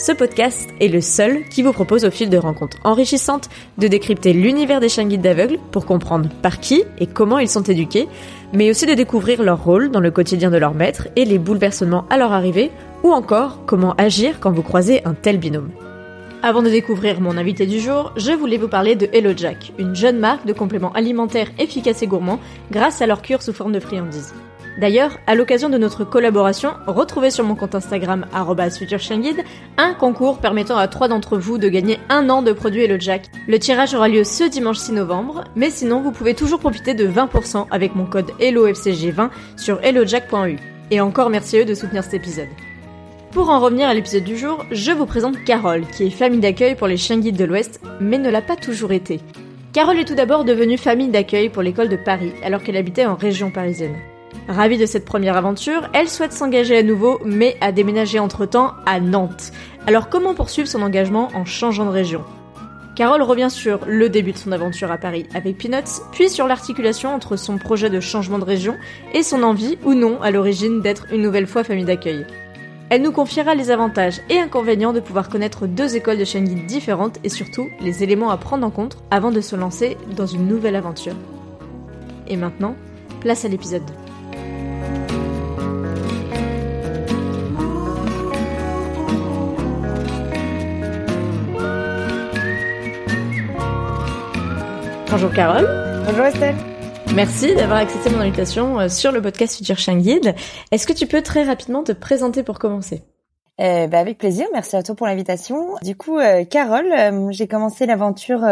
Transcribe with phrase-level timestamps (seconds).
[0.00, 4.32] ce podcast est le seul qui vous propose au fil de rencontres enrichissantes de décrypter
[4.32, 8.08] l'univers des chiens guides d'aveugles pour comprendre par qui et comment ils sont éduqués,
[8.54, 12.06] mais aussi de découvrir leur rôle dans le quotidien de leur maître et les bouleversements
[12.08, 12.70] à leur arrivée,
[13.02, 15.70] ou encore comment agir quand vous croisez un tel binôme.
[16.42, 19.94] Avant de découvrir mon invité du jour, je voulais vous parler de Hello Jack, une
[19.94, 22.40] jeune marque de compléments alimentaires efficaces et gourmands
[22.70, 24.32] grâce à leur cure sous forme de friandises.
[24.78, 28.26] D'ailleurs, à l'occasion de notre collaboration, retrouvez sur mon compte Instagram
[28.78, 29.44] @futurchienguide
[29.76, 33.26] un concours permettant à trois d'entre vous de gagner un an de produits Hello Jack.
[33.48, 37.06] Le tirage aura lieu ce dimanche 6 novembre, mais sinon vous pouvez toujours profiter de
[37.06, 40.56] 20% avec mon code HelloFCG20 sur hellojack.eu.
[40.90, 42.48] Et encore merci à eux de soutenir cet épisode.
[43.32, 46.74] Pour en revenir à l'épisode du jour, je vous présente Carole, qui est famille d'accueil
[46.74, 49.20] pour les chiens guides de l'Ouest, mais ne l'a pas toujours été.
[49.72, 53.14] Carole est tout d'abord devenue famille d'accueil pour l'école de Paris, alors qu'elle habitait en
[53.14, 53.94] région parisienne.
[54.48, 59.00] Ravie de cette première aventure, elle souhaite s'engager à nouveau, mais a déménagé entre-temps à
[59.00, 59.52] Nantes.
[59.86, 62.24] Alors comment poursuivre son engagement en changeant de région?
[62.96, 67.14] Carole revient sur le début de son aventure à Paris avec Peanuts, puis sur l'articulation
[67.14, 68.76] entre son projet de changement de région
[69.14, 72.26] et son envie ou non à l'origine d'être une nouvelle fois famille d'accueil.
[72.90, 77.20] Elle nous confiera les avantages et inconvénients de pouvoir connaître deux écoles de guide différentes
[77.22, 80.74] et surtout les éléments à prendre en compte avant de se lancer dans une nouvelle
[80.74, 81.14] aventure.
[82.26, 82.74] Et maintenant,
[83.20, 83.99] place à l'épisode 2.
[95.10, 95.68] Bonjour Carole.
[96.06, 96.54] Bonjour Estelle.
[97.16, 100.36] Merci d'avoir accepté mon invitation euh, sur le podcast Future Chien Guide.
[100.70, 103.02] Est-ce que tu peux très rapidement te présenter pour commencer?
[103.60, 105.74] Euh, bah avec plaisir, merci à toi pour l'invitation.
[105.82, 108.46] Du coup, euh, Carole, euh, j'ai commencé l'aventure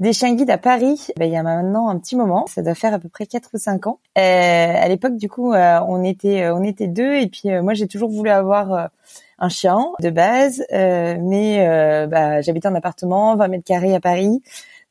[0.00, 2.74] des chiens guides à Paris bah, il y a maintenant un petit moment, ça doit
[2.74, 3.98] faire à peu près 4 ou 5 ans.
[4.16, 8.30] à l'époque, du coup, on était on était deux et puis moi j'ai toujours voulu
[8.30, 8.88] avoir
[9.38, 14.42] un chien de base, mais bah, j'habitais en appartement, 20 mètres carrés à Paris.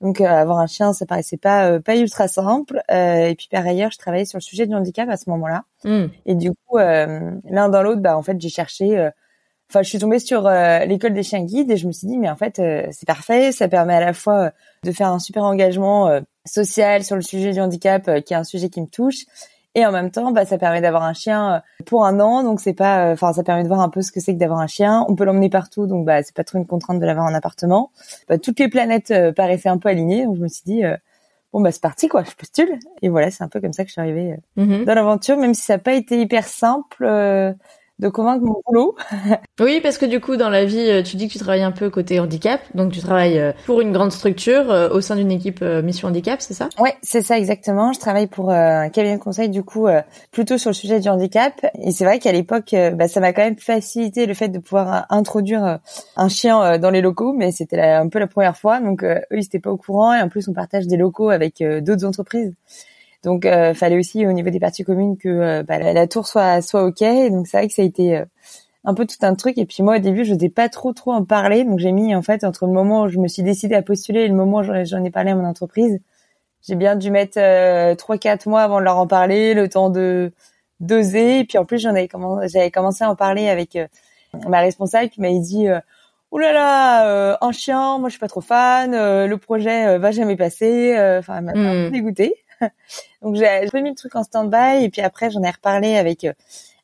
[0.01, 2.81] Donc euh, avoir un chien, ça paraissait pas euh, pas ultra simple.
[2.91, 5.63] Euh, et puis par ailleurs, je travaillais sur le sujet du handicap à ce moment-là.
[5.83, 6.07] Hmm.
[6.25, 9.09] Et du coup, l'un dans l'autre, bah en fait, j'ai cherché.
[9.69, 12.29] Enfin, je suis tombée sur l'école des chiens guides et je me suis dit, mais
[12.29, 12.61] en fait,
[12.91, 13.51] c'est parfait.
[13.51, 14.51] Ça permet à la fois
[14.83, 18.69] de faire un super engagement social sur le sujet du handicap, qui est un sujet
[18.69, 19.25] qui me touche,
[19.75, 22.59] et en même temps bah ça permet d'avoir un chien euh, pour un an donc
[22.59, 24.59] c'est pas euh, enfin ça permet de voir un peu ce que c'est que d'avoir
[24.59, 25.05] un chien.
[25.07, 27.91] On peut l'emmener partout donc bah c'est pas trop une contrainte de l'avoir en appartement.
[28.27, 30.83] Bah, toutes les planètes euh, paraissaient un peu alignées donc je me suis dit
[31.53, 32.79] bon bah c'est parti quoi je postule.
[33.01, 34.85] Et voilà c'est un peu comme ça que je suis arrivée mm-hmm.
[34.85, 37.05] dans l'aventure même si ça n'a pas été hyper simple
[38.01, 38.95] de convaincre mon boulot.
[39.59, 41.71] oui, parce que du coup, dans la vie, euh, tu dis que tu travailles un
[41.71, 45.31] peu côté handicap, donc tu travailles euh, pour une grande structure euh, au sein d'une
[45.31, 46.69] équipe mission handicap, c'est ça?
[46.79, 47.93] Ouais, c'est ça exactement.
[47.93, 49.87] Je travaille pour un cabinet de conseil du coup
[50.31, 53.43] plutôt sur le sujet du handicap, et c'est vrai qu'à l'époque, bah, ça m'a quand
[53.43, 55.79] même facilité le fait de pouvoir introduire
[56.15, 59.45] un chien dans les locaux, mais c'était un peu la première fois, donc eux ils
[59.45, 62.53] étaient pas au courant, et en plus on partage des locaux avec d'autres entreprises.
[63.23, 66.61] Donc, euh, fallait aussi au niveau des parties communes que euh, bah, la, tour soit
[66.61, 67.03] soit ok.
[67.31, 68.25] Donc c'est vrai que ça a été euh,
[68.83, 69.57] un peu tout un truc.
[69.57, 71.63] Et puis moi au début, je n'osais pas trop trop en parler.
[71.63, 74.21] Donc j'ai mis en fait entre le moment où je me suis décidée à postuler
[74.21, 75.99] et le moment où j'en ai parlé à mon entreprise,
[76.67, 79.89] j'ai bien dû mettre euh, trois quatre mois avant de leur en parler, le temps
[79.89, 80.31] de
[80.79, 81.39] d'oser.
[81.39, 83.77] Et puis en plus j'en avais commencé, j'avais commencé à en parler avec
[84.47, 85.67] ma responsable qui m'avait dit
[86.31, 90.35] Ouh là là, un chien, moi je suis pas trop fan, le projet va jamais
[90.37, 90.95] passer.
[91.19, 92.35] Enfin, elle m'a un peu dégoûtée.
[93.21, 96.33] Donc j'ai mis le truc en stand-by et puis après j'en ai reparlé avec euh,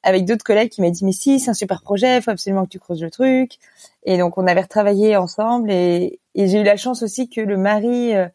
[0.03, 2.69] avec d'autres collègues qui m'ont dit mais si c'est un super projet, faut absolument que
[2.69, 3.57] tu creuses le truc.
[4.03, 7.57] Et donc on avait retravaillé ensemble et, et j'ai eu la chance aussi que le
[7.57, 8.27] mari euh,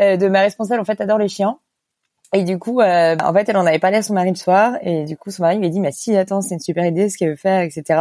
[0.00, 1.58] euh, de ma responsable en fait adore les chiens.
[2.32, 4.76] Et du coup, euh, en fait, elle en avait parlé à son mari le soir,
[4.82, 7.08] et du coup, son mari lui a dit, bah si, attends, c'est une super idée,
[7.08, 8.00] ce qu'elle veut faire, etc.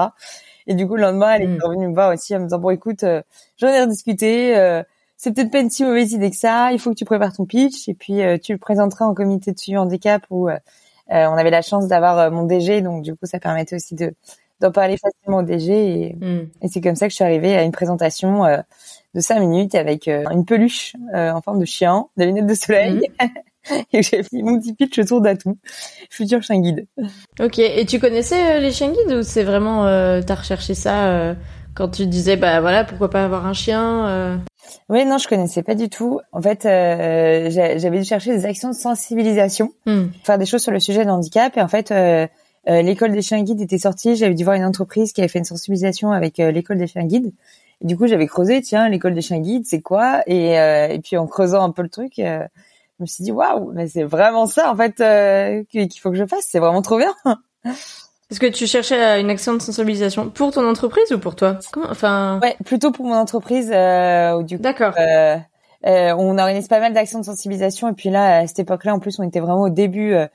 [0.67, 1.61] Et du coup, le lendemain, elle est mm.
[1.63, 3.21] revenue me voir aussi en me disant, bon, écoute, euh,
[3.57, 4.83] j'en ai rediscuté, euh,
[5.17, 7.45] c'est peut-être pas une si mauvaise idée que ça, il faut que tu prépares ton
[7.45, 10.49] pitch, et puis tu le présenteras en comité de suivi handicap où
[11.09, 14.13] on avait la chance d'avoir mon DG, donc du coup, ça permettait aussi de
[14.61, 16.49] d'en parler facilement au DG, et, mm.
[16.61, 18.43] et c'est comme ça que je suis arrivée à une présentation
[19.13, 23.01] de cinq minutes avec une peluche en forme de chien, des lunettes de soleil.
[23.21, 23.25] Mm.
[23.93, 25.57] et j'ai fait mon petit pitch autour d'atout.
[26.09, 26.87] Futur chien guide.
[27.39, 27.59] Ok.
[27.59, 31.33] Et tu connaissais euh, les chiens guides ou c'est vraiment euh, t'as recherché ça euh,
[31.73, 34.37] quand tu disais bah voilà pourquoi pas avoir un chien euh...
[34.89, 36.19] Oui non je connaissais pas du tout.
[36.31, 40.05] En fait euh, j'avais dû chercher des actions de sensibilisation, hmm.
[40.23, 41.93] faire des choses sur le sujet de handicap et en fait
[42.67, 44.15] l'école des chiens guides était sortie.
[44.15, 47.31] J'avais dû voir une entreprise qui avait fait une sensibilisation avec l'école des chiens guides.
[47.81, 50.21] Et du coup j'avais creusé tiens l'école des chiens guides c'est quoi?
[50.27, 52.21] Et, et puis en creusant un peu le truc
[52.97, 56.17] je me suis dit waouh, mais c'est vraiment ça en fait euh, qu'il faut que
[56.17, 56.45] je fasse.
[56.49, 57.13] C'est vraiment trop bien.
[58.31, 61.59] Est-ce que tu cherchais une action de sensibilisation pour ton entreprise ou pour toi?
[61.89, 62.39] Enfin.
[62.41, 63.71] Ouais, plutôt pour mon entreprise.
[63.71, 64.93] Euh, du D'accord.
[64.97, 65.37] Euh,
[65.85, 68.99] euh, on organise pas mal d'actions de sensibilisation et puis là à cette époque-là en
[68.99, 70.25] plus on était vraiment au début euh,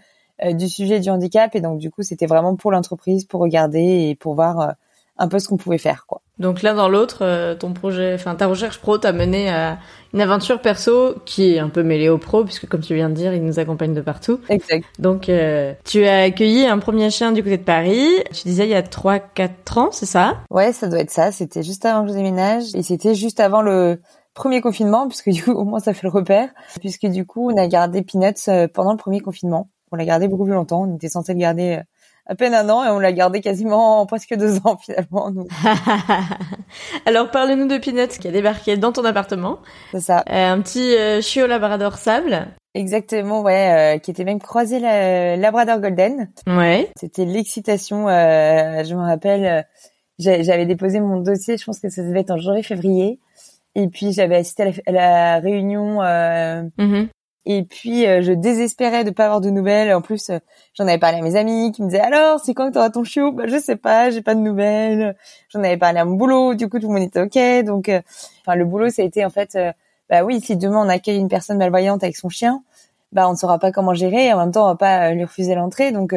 [0.45, 4.11] euh, du sujet du handicap et donc du coup c'était vraiment pour l'entreprise pour regarder
[4.11, 4.75] et pour voir
[5.19, 6.20] un peu ce qu'on pouvait faire quoi.
[6.41, 9.79] Donc l'un dans l'autre, euh, ton projet, enfin ta recherche pro t'a mené à
[10.15, 13.15] une aventure perso qui est un peu mêlée au pro puisque comme tu viens de
[13.15, 14.41] dire, il nous accompagne de partout.
[14.49, 14.87] Exact.
[14.99, 18.07] Donc euh, tu as accueilli un premier chien du côté de Paris.
[18.33, 20.39] Tu disais il y a 3 4 ans, c'est ça?
[20.51, 23.61] Ouais, ça doit être ça, c'était juste avant que je déménage et c'était juste avant
[23.61, 24.01] le
[24.33, 26.49] premier confinement puisque du coup au moins ça fait le repère
[26.81, 29.69] puisque du coup on a gardé Peanuts euh, pendant le premier confinement.
[29.93, 31.81] On l'a gardé beaucoup plus longtemps, on était censé le garder
[32.31, 35.33] à peine un an et on l'a gardé quasiment presque deux ans finalement.
[37.07, 39.59] Alors parle-nous de Peanuts qui a débarqué dans ton appartement.
[39.91, 40.21] C'est ça.
[40.31, 42.47] Euh, un petit euh, chiot labrador sable.
[42.75, 46.31] Exactement, ouais, euh, qui était même croisé la Labrador Golden.
[46.47, 46.89] Ouais.
[46.97, 48.07] C'était l'excitation.
[48.07, 49.67] je me rappelle,
[50.21, 53.19] j'avais déposé mon dossier, je pense que ça devait être en janvier-février.
[53.75, 57.09] Et puis j'avais assisté à la, réunion mm-hmm.
[57.47, 59.95] Et puis euh, je désespérais de pas avoir de nouvelles.
[59.95, 60.39] En plus, euh,
[60.75, 63.03] j'en avais parlé à mes amis qui me disaient alors c'est quand que t'auras ton
[63.03, 63.33] chiot?
[63.33, 65.17] Bah je sais pas, j'ai pas de nouvelles.
[65.49, 66.55] J'en avais parlé à mon boulot.
[66.55, 67.65] Du coup tout le monde était ok.
[67.65, 68.01] Donc, euh,
[68.43, 69.57] enfin le boulot ça a été en fait,
[70.11, 72.63] bah oui si demain on accueille une personne malvoyante avec son chien,
[73.13, 74.27] bah on ne saura pas comment gérer.
[74.27, 75.93] Et en même temps on va pas lui refuser l'entrée.
[75.93, 76.15] Donc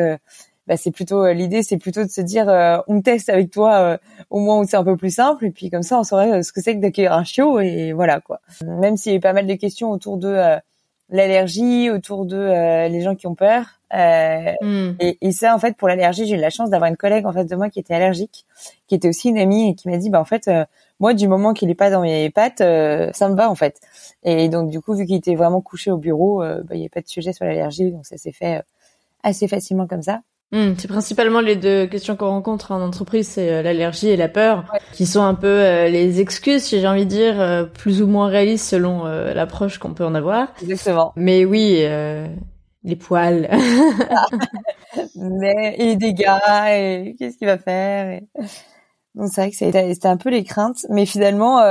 [0.68, 2.48] bah c'est plutôt l'idée c'est plutôt de se dire
[2.88, 3.98] on teste avec toi
[4.30, 6.52] au moins où c'est un peu plus simple et puis comme ça on saurait ce
[6.52, 8.42] que c'est que d'accueillir un chiot et voilà quoi.
[8.66, 10.60] Même s'il y a eu pas mal de questions autour de
[11.10, 13.80] l'allergie, autour de euh, les gens qui ont peur.
[13.94, 14.96] Euh, hmm.
[15.00, 17.32] et, et, ça, en fait, pour l'allergie, j'ai eu la chance d'avoir une collègue en
[17.32, 18.46] face de moi qui était allergique,
[18.88, 20.66] qui était aussi une amie et qui m'a dit, bah en fait, euh,
[21.00, 23.80] moi, du moment qu'il est pas dans mes pattes, ça me va en fait.
[24.24, 26.90] Et donc, du coup, vu qu'il était vraiment couché au bureau, bah, il n'y avait
[26.90, 28.62] pas de sujet sur l'allergie, donc ça s'est fait
[29.22, 30.22] assez facilement comme ça.
[30.54, 34.30] Hmm, c'est principalement les deux questions qu'on rencontre en entreprise, c'est euh, l'allergie et la
[34.30, 38.04] peur, qui sont un peu euh, les excuses, si j'ai envie de dire, euh, plus
[38.04, 40.50] ou moins réalistes selon l'approche qu'on peut en avoir.
[40.62, 41.12] Exactement.
[41.16, 41.84] Mais oui,
[42.84, 43.50] les poils.
[45.16, 46.28] Mais et les dégâts,
[46.70, 48.22] et qu'est-ce qu'il va faire
[49.16, 51.64] Donc c'est vrai que c'était un peu les craintes, mais finalement,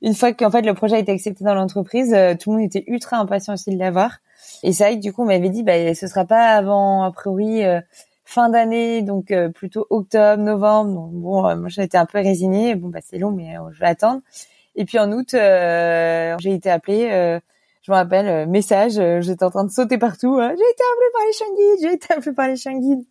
[0.00, 2.84] une fois qu'en fait le projet a été accepté dans l'entreprise, tout le monde était
[2.86, 4.18] ultra impatient aussi de l'avoir.
[4.62, 7.12] Et c'est vrai que du coup, on m'avait dit, bah, ce sera pas avant, a
[7.12, 7.62] priori
[8.32, 10.92] fin d'année, donc euh, plutôt octobre, novembre.
[10.92, 12.74] Donc bon, euh, moi été un peu résignée.
[12.74, 14.22] Bon bah c'est long, mais euh, je vais attendre.
[14.74, 17.40] Et puis en août, j'ai été appelée.
[17.82, 20.38] je me rappelle, message, j'étais en train de sauter partout.
[20.38, 23.04] j'ai été appelée par les guides, j'ai été appelée par les guides.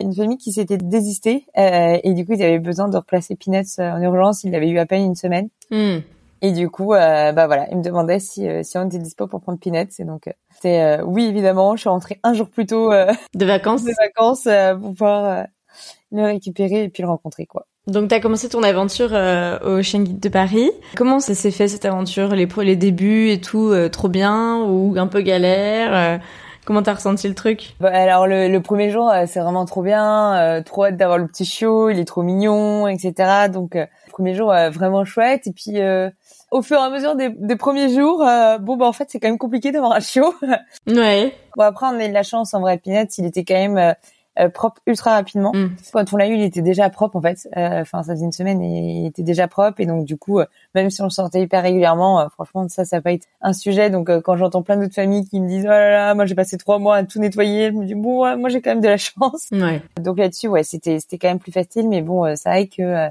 [0.00, 4.02] Une famille qui s'était désistée et du coup ils avaient besoin de replacer Peanuts en
[4.02, 4.42] urgence.
[4.42, 5.50] Ils l'avaient eu à peine une semaine.
[5.70, 5.98] Hmm.
[6.40, 9.26] Et du coup, euh, bah voilà, il me demandait si, euh, si on était dispo
[9.26, 9.88] pour prendre Peanuts.
[9.98, 11.74] Et donc, euh, c'était euh, oui, évidemment.
[11.74, 14.48] Je suis rentrée un jour plus tôt de vacances, de vacances
[14.80, 15.46] pour pouvoir
[16.12, 17.66] le récupérer et puis le rencontrer, quoi.
[17.86, 19.12] Donc, tu as commencé ton aventure
[19.64, 20.70] au Chien Guide de Paris.
[20.96, 22.34] Comment ça s'est fait cette aventure?
[22.34, 26.20] Les les débuts et tout, trop bien ou un peu galère
[26.66, 27.76] Comment t'as ressenti le truc?
[27.80, 31.46] Bah, Alors le, le, premier jour, c'est vraiment trop bien, trop hâte d'avoir le petit
[31.46, 33.48] chiot, il est trop mignon, etc.
[33.50, 35.46] Donc le premier jour, vraiment chouette.
[35.46, 35.78] Et puis
[36.50, 39.20] au fur et à mesure des, des premiers jours, euh, bon bah en fait c'est
[39.20, 40.34] quand même compliqué d'avoir un chiot.
[40.86, 41.34] Ouais.
[41.56, 43.76] Bon après on a eu de la chance en vrai, Peanuts il était quand même
[43.76, 43.92] euh,
[44.38, 45.52] euh, propre ultra rapidement.
[45.52, 45.70] Mm.
[45.92, 47.48] Quand on l'a eu, il était déjà propre en fait.
[47.54, 50.40] Enfin ça faisait une semaine et il était déjà propre et donc du coup
[50.74, 53.90] même si on le sortait hyper régulièrement, franchement ça ça n'a pas été un sujet.
[53.90, 56.56] Donc quand j'entends plein d'autres familles qui me disent oh là là moi j'ai passé
[56.56, 58.96] trois mois à tout nettoyer, je me dis bon moi j'ai quand même de la
[58.96, 59.48] chance.
[59.52, 59.82] Ouais.
[60.00, 63.10] Donc là-dessus ouais c'était c'était quand même plus facile mais bon c'est vrai que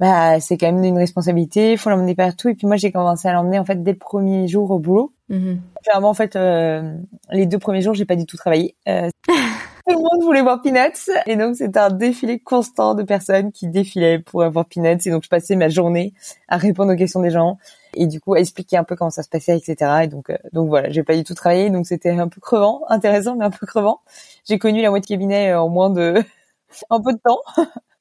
[0.00, 2.48] bah c'est quand même une responsabilité, faut l'emmener partout.
[2.48, 5.12] Et puis moi j'ai commencé à l'emmener en fait dès le premier jour au boulot.
[5.28, 5.56] Mmh.
[5.82, 6.94] Clairement en fait euh,
[7.30, 8.76] les deux premiers jours j'ai pas du tout travaillé.
[8.88, 13.50] Euh, tout le monde voulait voir Peanuts et donc c'était un défilé constant de personnes
[13.50, 16.14] qui défilaient pour voir Peanuts et donc je passais ma journée
[16.46, 17.58] à répondre aux questions des gens
[17.94, 20.02] et du coup à expliquer un peu comment ça se passait etc.
[20.04, 22.82] Et donc euh, donc voilà j'ai pas du tout travaillé donc c'était un peu crevant,
[22.88, 24.00] intéressant mais un peu crevant.
[24.44, 26.22] J'ai connu la moitié cabinet en moins de
[26.90, 27.40] en peu de temps.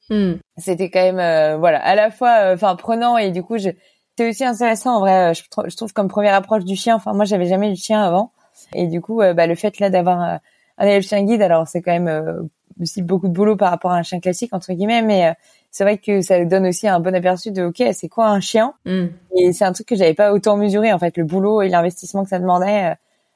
[0.10, 0.36] Hmm.
[0.58, 3.70] C'était quand même euh, voilà à la fois euh, enfin prenant et du coup je
[4.18, 7.26] c'est aussi intéressant en vrai je, je, trouve comme première approche du chien enfin moi
[7.26, 8.32] j'avais jamais eu de chien avant
[8.74, 10.40] et du coup euh, bah, le fait là d'avoir
[10.78, 12.48] un élève chien guide alors c'est quand même
[12.80, 15.36] aussi beaucoup de boulot par rapport à un chien classique entre guillemets mais
[15.72, 18.76] c'est vrai que ça donne aussi un bon aperçu de ok c'est quoi un chien?
[18.86, 19.08] Hmm.
[19.36, 22.24] et c'est un truc que j'avais pas autant mesuré en fait le boulot et l'investissement
[22.24, 22.96] que ça demandait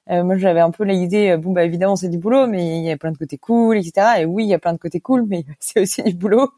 [0.10, 2.84] euh, moi, j'avais un peu l'idée, euh, bon, bah évidemment, c'est du boulot, mais il
[2.84, 4.22] y a plein de côtés cool, etc.
[4.22, 6.50] Et oui, il y a plein de côtés cool, mais c'est aussi du boulot.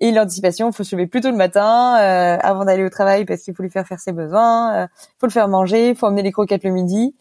[0.00, 3.42] Et l'anticipation, faut se lever plus tôt le matin, euh, avant d'aller au travail, parce
[3.42, 4.86] qu'il faut lui faire faire ses besoins, euh,
[5.18, 7.14] faut le faire manger, faut emmener les croquettes le midi.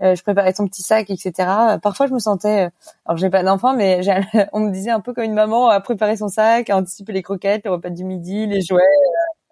[0.00, 1.32] je préparais son petit sac, etc.
[1.82, 2.70] Parfois, je me sentais,
[3.06, 4.00] alors j'ai pas d'enfant, mais
[4.52, 7.22] on me disait un peu comme une maman à préparer son sac, à anticiper les
[7.22, 8.82] croquettes, le repas du midi, les jouets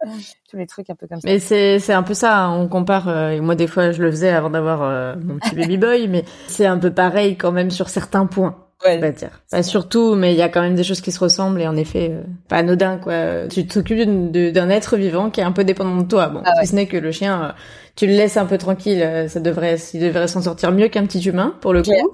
[0.50, 1.28] tous les trucs un peu comme ça.
[1.28, 2.44] Mais c'est c'est un peu ça.
[2.44, 2.58] Hein.
[2.58, 3.08] On compare.
[3.08, 6.08] Euh, et moi, des fois, je le faisis avant d'avoir euh, mon petit baby boy,
[6.08, 8.56] mais c'est un peu pareil quand même sur certains points.
[8.84, 9.40] Ouais, on va dire.
[9.50, 11.76] Pas surtout, mais il y a quand même des choses qui se ressemblent et en
[11.76, 13.48] effet, euh, pas anodin quoi.
[13.48, 16.28] Tu t'occupes d'un être vivant qui est un peu dépendant de toi.
[16.28, 17.54] Bon, ah si ce n'est que le chien,
[17.96, 21.26] tu le laisses un peu tranquille, ça devrait, il devrait s'en sortir mieux qu'un petit
[21.26, 21.90] humain pour le coup.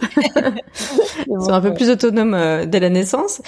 [1.27, 3.43] Ils sont un peu plus autonomes dès la naissance.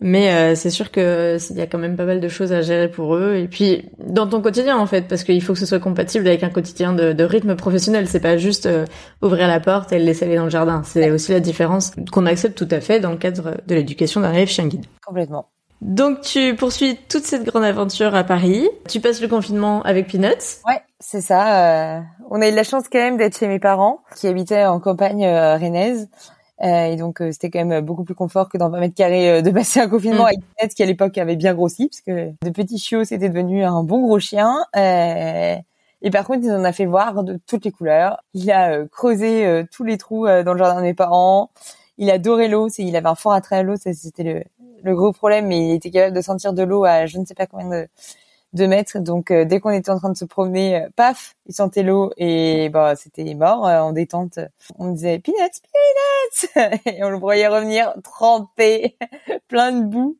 [0.00, 2.62] Mais euh, c'est sûr que il y a quand même pas mal de choses à
[2.62, 3.36] gérer pour eux.
[3.36, 6.42] Et puis dans ton quotidien en fait, parce qu'il faut que ce soit compatible avec
[6.42, 8.08] un quotidien de, de rythme professionnel.
[8.08, 8.86] C'est pas juste euh,
[9.22, 10.82] ouvrir la porte et le laisser aller dans le jardin.
[10.84, 14.32] C'est aussi la différence qu'on accepte tout à fait dans le cadre de l'éducation d'un
[14.32, 14.86] élève chien guide.
[15.04, 15.46] Complètement.
[15.80, 18.68] Donc tu poursuis toute cette grande aventure à Paris.
[18.88, 20.60] Tu passes le confinement avec Peanuts.
[20.66, 21.96] Ouais, c'est ça.
[21.96, 24.78] Euh, on a eu la chance quand même d'être chez mes parents qui habitaient en
[24.78, 26.08] campagne euh, rennaise.
[26.62, 29.30] Euh, et donc euh, c'était quand même beaucoup plus confort que dans 20 mètres carrés
[29.30, 32.32] euh, de passer un confinement avec Net qui à l'époque avait bien grossi parce que
[32.44, 34.58] de petits chiots c'était devenu un bon gros chien.
[34.74, 38.22] et par contre il en a fait voir de toutes les couleurs.
[38.34, 41.50] Il a creusé tous les trous dans le jardin de mes parents.
[41.96, 44.44] Il adorait l'eau, il avait un fort attrait à l'eau, c'était le,
[44.82, 47.34] le gros problème, mais il était capable de sentir de l'eau à je ne sais
[47.34, 47.88] pas combien de
[48.52, 48.98] de mètres.
[48.98, 52.12] Donc euh, dès qu'on était en train de se promener, euh, paf, il sentait l'eau
[52.16, 54.38] et bah c'était mort euh, en détente.
[54.78, 55.36] On disait peanuts,
[56.54, 58.96] peanuts et on le voyait revenir trempé,
[59.48, 60.16] plein de boue.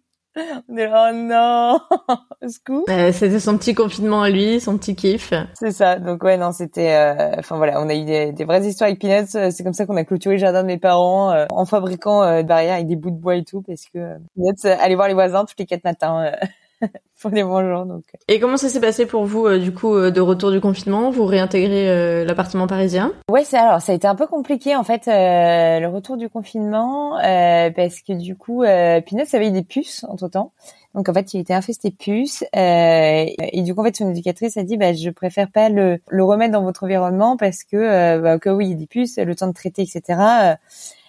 [0.69, 2.85] On est là, oh non, coup.
[2.87, 5.35] c'était son petit confinement à lui, son petit kiff.
[5.55, 5.99] C'est ça.
[5.99, 7.35] Donc ouais, non, c'était.
[7.37, 9.51] Enfin voilà, on a eu des, des, vraies histoires avec Peanuts.
[9.51, 12.75] C'est comme ça qu'on a clôturé le jardin de mes parents en fabriquant des barrières
[12.75, 15.57] avec des bouts de bois et tout, parce que Peanuts allait voir les voisins tous
[15.59, 16.33] les quatre matins.
[17.21, 17.87] pour les bonjours.
[17.87, 18.05] Donc.
[18.29, 21.11] Et comment ça s'est passé pour vous euh, du coup euh, de retour du confinement?
[21.11, 23.13] Vous réintégrez euh, l'appartement parisien?
[23.31, 27.19] Ouais, c'est alors ça a été un peu compliqué en fait le retour du confinement
[27.21, 30.53] parce que du coup Pinot avait eu des puces entre temps.
[30.95, 34.57] Donc en fait, il était infesté de puces et, du coup en fait son éducatrice
[34.57, 38.39] a dit bah je préfère pas le, le remettre dans votre environnement parce que bah,
[38.39, 40.57] cas où il y a des puces, le temps de traiter etc.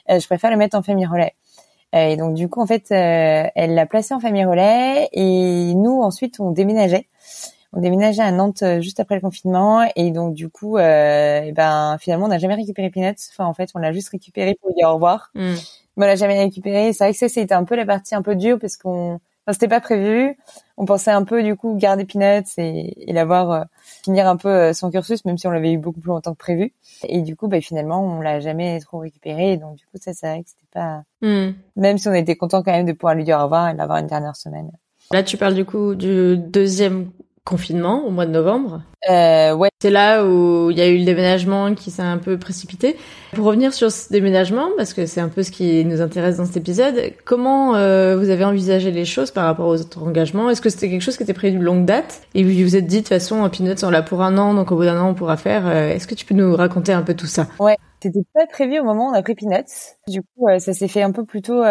[0.07, 1.33] je préfère le mettre en famille relais.
[1.95, 5.73] Euh, et donc du coup en fait, euh, elle l'a placé en famille relais et
[5.75, 7.07] nous ensuite on déménageait.
[7.73, 11.51] On déménageait à Nantes euh, juste après le confinement et donc du coup, euh, et
[11.53, 13.15] ben finalement on n'a jamais récupéré Peanuts.
[13.31, 15.31] Enfin en fait on l'a juste récupéré pour lui dire au revoir.
[15.35, 15.53] Mm.
[15.97, 16.93] Mais on l'a jamais récupéré.
[16.93, 19.53] C'est vrai que ça c'était un peu la partie un peu dure parce qu'on Enfin,
[19.53, 20.37] c'était pas prévu.
[20.77, 23.65] On pensait un peu du coup garder Peanuts et, et l'avoir
[24.03, 26.73] finir un peu son cursus, même si on l'avait eu beaucoup plus longtemps que prévu.
[27.03, 29.57] Et du coup, bah, finalement, on l'a jamais trop récupéré.
[29.57, 31.03] Donc du coup, ça, c'est vrai que c'était pas.
[31.21, 31.51] Hmm.
[31.75, 33.99] Même si on était content quand même de pouvoir lui dire au revoir et l'avoir
[33.99, 34.71] une dernière semaine.
[35.11, 37.11] Là, tu parles du coup du deuxième
[37.45, 38.83] confinement au mois de novembre.
[39.09, 39.69] Euh, ouais.
[39.81, 42.97] C'est là où il y a eu le déménagement qui s'est un peu précipité.
[43.33, 46.45] Pour revenir sur ce déménagement, parce que c'est un peu ce qui nous intéresse dans
[46.45, 50.49] cet épisode, comment euh, vous avez envisagé les choses par rapport aux autres engagements?
[50.51, 52.21] Est-ce que c'était quelque chose qui était prévu de longue date?
[52.35, 54.71] Et vous vous êtes dit de toute façon, Peanuts on l'a pour un an, donc
[54.71, 55.65] au bout d'un an on pourra faire.
[55.65, 57.47] Euh, est-ce que tu peux nous raconter un peu tout ça?
[57.59, 59.95] Ouais, c'était pas prévu au moment où on a pris Peanuts.
[60.07, 61.63] Du coup, euh, ça s'est fait un peu plus tôt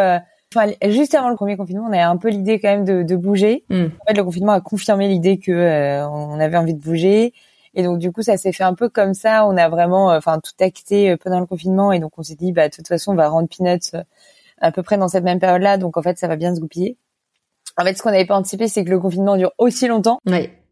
[0.53, 3.17] Enfin, juste avant le premier confinement, on avait un peu l'idée quand même de, de
[3.17, 3.65] bouger.
[3.69, 3.87] Hmm.
[4.01, 7.33] En fait, le confinement a confirmé l'idée que euh, on avait envie de bouger.
[7.75, 9.47] Et donc du coup, ça s'est fait un peu comme ça.
[9.47, 11.93] On a vraiment, euh, enfin, tout acté euh, pendant le confinement.
[11.93, 13.97] Et donc on s'est dit, bah de toute façon, on va rendre Peanuts
[14.61, 15.79] à peu près dans cette même période-là.
[15.79, 16.97] Donc en fait, ça va bien se goupiller.
[17.79, 20.19] En fait, ce qu'on n'avait pas anticipé, c'est que le confinement dure aussi longtemps.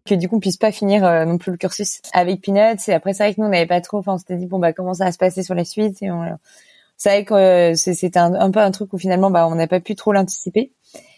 [0.06, 2.82] Que du coup, on puisse pas finir non plus le cursus avec Peanuts.
[2.88, 3.98] Et après, c'est vrai que nous, on n'avait pas trop.
[3.98, 6.02] Enfin, on s'était dit, bon bah comment ça va se passer sur la suite.
[6.02, 6.24] Et on,
[6.98, 9.80] c'est vrai que c'était un, un, peu un truc où finalement bah on n'a pas
[9.80, 10.72] pu trop l'anticiper.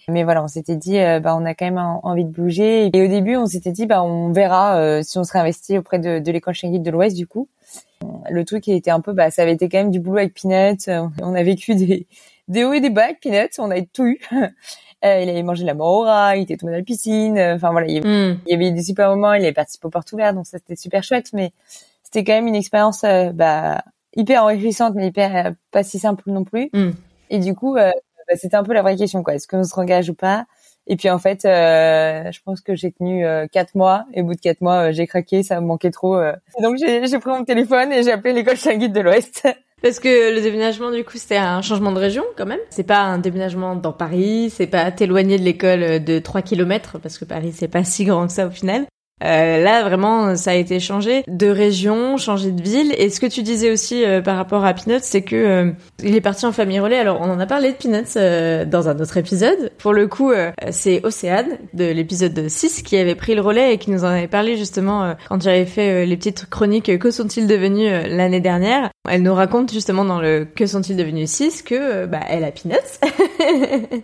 [0.09, 2.91] Mais voilà, on s'était dit, bah, on a quand même envie de bouger.
[2.93, 6.19] Et au début, on s'était dit, bah, on verra si on se réinvestit auprès de,
[6.19, 7.49] de l'école Schengen de l'Ouest, du coup.
[8.29, 10.35] Le truc qui était un peu, bah, ça avait été quand même du boulot avec
[10.35, 10.91] Peanuts.
[11.23, 12.09] On a vécu des,
[12.49, 13.55] des hauts et des bas avec Peanuts.
[13.59, 14.21] On a tout eu.
[15.03, 17.39] Euh, il avait mangé la mora, il était tombé dans la piscine.
[17.39, 17.99] Euh, enfin voilà, il, y
[18.55, 18.75] avait hmm.
[18.75, 19.33] des super moments.
[19.33, 21.31] Il avait participé au porte ouverte, donc ça c'était super chouette.
[21.33, 21.53] Mais
[22.03, 23.83] c'était quand même une expérience euh, bah,
[24.17, 26.71] hyper enrichissante, mais hyper pas si simple non plus.
[26.73, 26.91] Hmm.
[27.31, 27.93] Et du coup, bah,
[28.37, 29.35] c'était un peu la vraie question quoi.
[29.35, 30.47] Est-ce qu'on se engage ou pas?
[30.87, 34.07] Et puis en fait, je pense que j'ai tenu quatre mois.
[34.13, 36.21] Et au bout de quatre mois, j'ai craqué, ça me manquait trop.
[36.61, 39.47] donc j'ai pris mon téléphone et j'ai appelé l'école Guide de l'Ouest.
[39.83, 42.61] Parce que le déménagement, du coup, c'était un changement de région quand même.
[42.69, 47.17] C'est pas un déménagement dans Paris, c'est pas t'éloigner de l'école de 3 km, parce
[47.17, 48.87] que Paris, c'est pas si grand que ça au final.
[49.23, 52.95] Euh, là, vraiment, ça a été changé de région, changé de ville.
[52.97, 55.73] Et ce que tu disais aussi euh, par rapport à Peanuts, c'est que euh,
[56.03, 56.99] il est parti en famille relais.
[56.99, 59.73] Alors, on en a parlé de Peanuts euh, dans un autre épisode.
[59.79, 60.33] Pour le coup,
[60.71, 64.29] c'est Océane de l'épisode 6 qui avait pris le relais et qui nous en avait
[64.29, 68.91] parlé justement quand j'avais fait les petites chroniques Que sont-ils devenus l'année dernière.
[69.09, 72.77] Elle nous raconte justement dans le Que sont-ils devenus 6 que bah, elle a Peanuts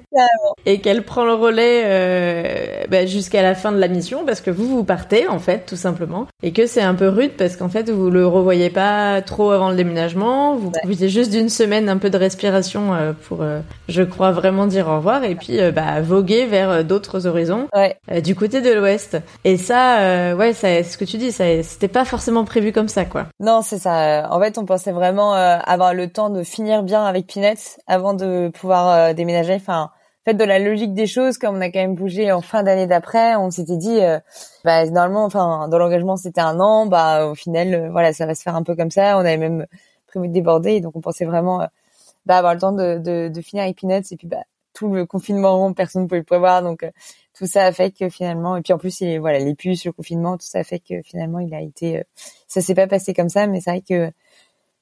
[0.66, 4.68] et qu'elle prend le relais bah, jusqu'à la fin de la mission parce que vous
[4.68, 6.26] vous partez en fait tout simplement.
[6.42, 9.70] Et que c'est un peu rude parce qu'en fait vous le revoyez pas trop avant
[9.70, 10.56] le déménagement.
[10.56, 11.08] Vous ouais.
[11.08, 14.96] juste d'une semaine un peu de respiration euh, pour euh, je crois vraiment dire au
[14.96, 15.24] revoir.
[15.24, 17.68] Et puis euh, bah voguer vers d'autres horizons
[18.22, 19.18] du côté de l'ouest.
[19.44, 23.04] Et ça ouais ça ce que tu dis ça c'était pas forcément prévu comme ça
[23.04, 23.26] quoi.
[23.40, 24.28] Non c'est ça.
[24.30, 28.48] En fait on pensait vraiment avoir le temps de finir bien avec Pinette avant de
[28.48, 29.54] pouvoir déménager.
[29.54, 29.90] Enfin
[30.26, 32.88] fait de la logique des choses, comme on a quand même bougé en fin d'année
[32.88, 34.18] d'après, on s'était dit, euh,
[34.64, 38.34] bah, normalement, enfin, dans l'engagement c'était un an, bah au final, euh, voilà, ça va
[38.34, 39.16] se faire un peu comme ça.
[39.18, 39.66] On avait même
[40.08, 41.66] prévu de déborder, donc on pensait vraiment euh,
[42.26, 44.42] bah, avoir le temps de, finir avec Peanuts et puis bah
[44.74, 46.84] tout le confinement, personne ne pouvait le prévoir, donc
[47.32, 49.92] tout ça a fait que finalement, et puis en plus, il, voilà, les puces, le
[49.92, 52.02] confinement, tout ça a fait que finalement, il a été,
[52.48, 54.12] ça s'est pas passé comme ça, mais c'est vrai que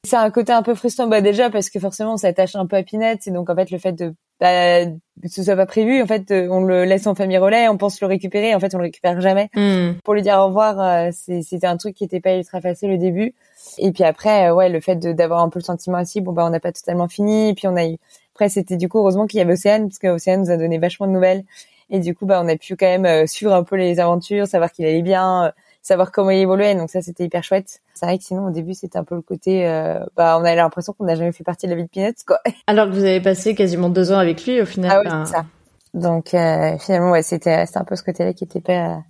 [0.04, 2.76] c'est un côté un peu frustrant, bah déjà parce que forcément on s'attache un peu
[2.76, 4.84] à Pinette et donc en fait le fait de bah,
[5.26, 8.06] ce soit pas prévu, en fait on le laisse en famille relais, on pense le
[8.06, 9.48] récupérer, en fait on le récupère jamais.
[9.54, 9.92] Hmm.
[10.04, 12.96] Pour lui dire au revoir, euh, c'était un truc qui était pas ultra facile au
[12.96, 13.34] début.
[13.78, 16.44] Et puis après, euh, ouais, le fait d'avoir un peu le sentiment aussi, bon bah
[16.44, 17.50] on n'a pas totalement fini.
[17.50, 17.96] Et puis on a eu,
[18.34, 21.06] après c'était du coup heureusement qu'il y avait Océane parce qu'Océane nous a donné vachement
[21.06, 21.44] de nouvelles.
[21.90, 24.46] Et du coup bah on a pu quand même euh, suivre un peu les aventures,
[24.46, 25.52] savoir qu'il allait bien,
[25.84, 26.74] savoir comment il évoluait.
[26.74, 27.80] Donc ça, c'était hyper chouette.
[27.92, 30.56] C'est vrai que sinon, au début, c'était un peu le côté, euh, bah, on avait
[30.56, 32.40] l'impression qu'on n'a jamais fait partie de la vie de Peanuts, quoi.
[32.66, 34.90] Alors que vous avez passé quasiment deux ans avec lui, au final.
[34.92, 35.44] Ah oui, c'est ça.
[35.92, 39.02] Donc euh, finalement, ouais, c'était, c'était un peu ce côté-là qui était pas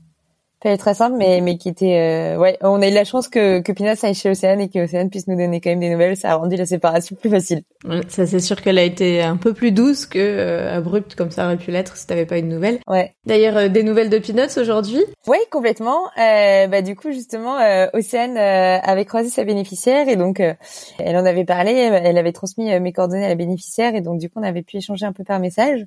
[0.64, 3.60] pas très simple, mais mais qui était euh, ouais, on a eu la chance que
[3.60, 6.16] que Pina aille chez Océane et que Océane puisse nous donner quand même des nouvelles.
[6.16, 7.62] Ça a rendu la séparation plus facile.
[8.08, 11.44] ça c'est sûr qu'elle a été un peu plus douce que euh, abrupte comme ça
[11.44, 12.78] aurait pu l'être si t'avais pas une nouvelle.
[12.88, 13.12] Ouais.
[13.26, 15.02] D'ailleurs, euh, des nouvelles de Peanuts aujourd'hui?
[15.26, 16.04] Oui, complètement.
[16.16, 17.58] bah du coup justement,
[17.92, 21.72] Océane avait croisé sa bénéficiaire et donc elle en avait parlé.
[21.72, 24.78] Elle avait transmis mes coordonnées à la bénéficiaire et donc du coup on avait pu
[24.78, 25.86] échanger un peu par message.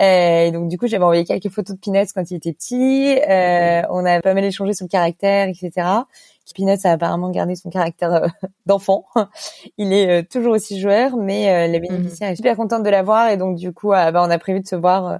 [0.00, 3.18] Euh, et donc du coup, j'avais envoyé quelques photos de Peanuts quand il était petit.
[3.28, 5.70] Euh, on a pas mal échangé son caractère, etc.
[6.54, 8.28] Peanuts a apparemment gardé son caractère euh,
[8.66, 9.06] d'enfant.
[9.78, 13.56] Il est toujours aussi joueur, mais la bénéficiaire est super contente de l'avoir et donc
[13.56, 15.18] du coup, bah, on a prévu de se voir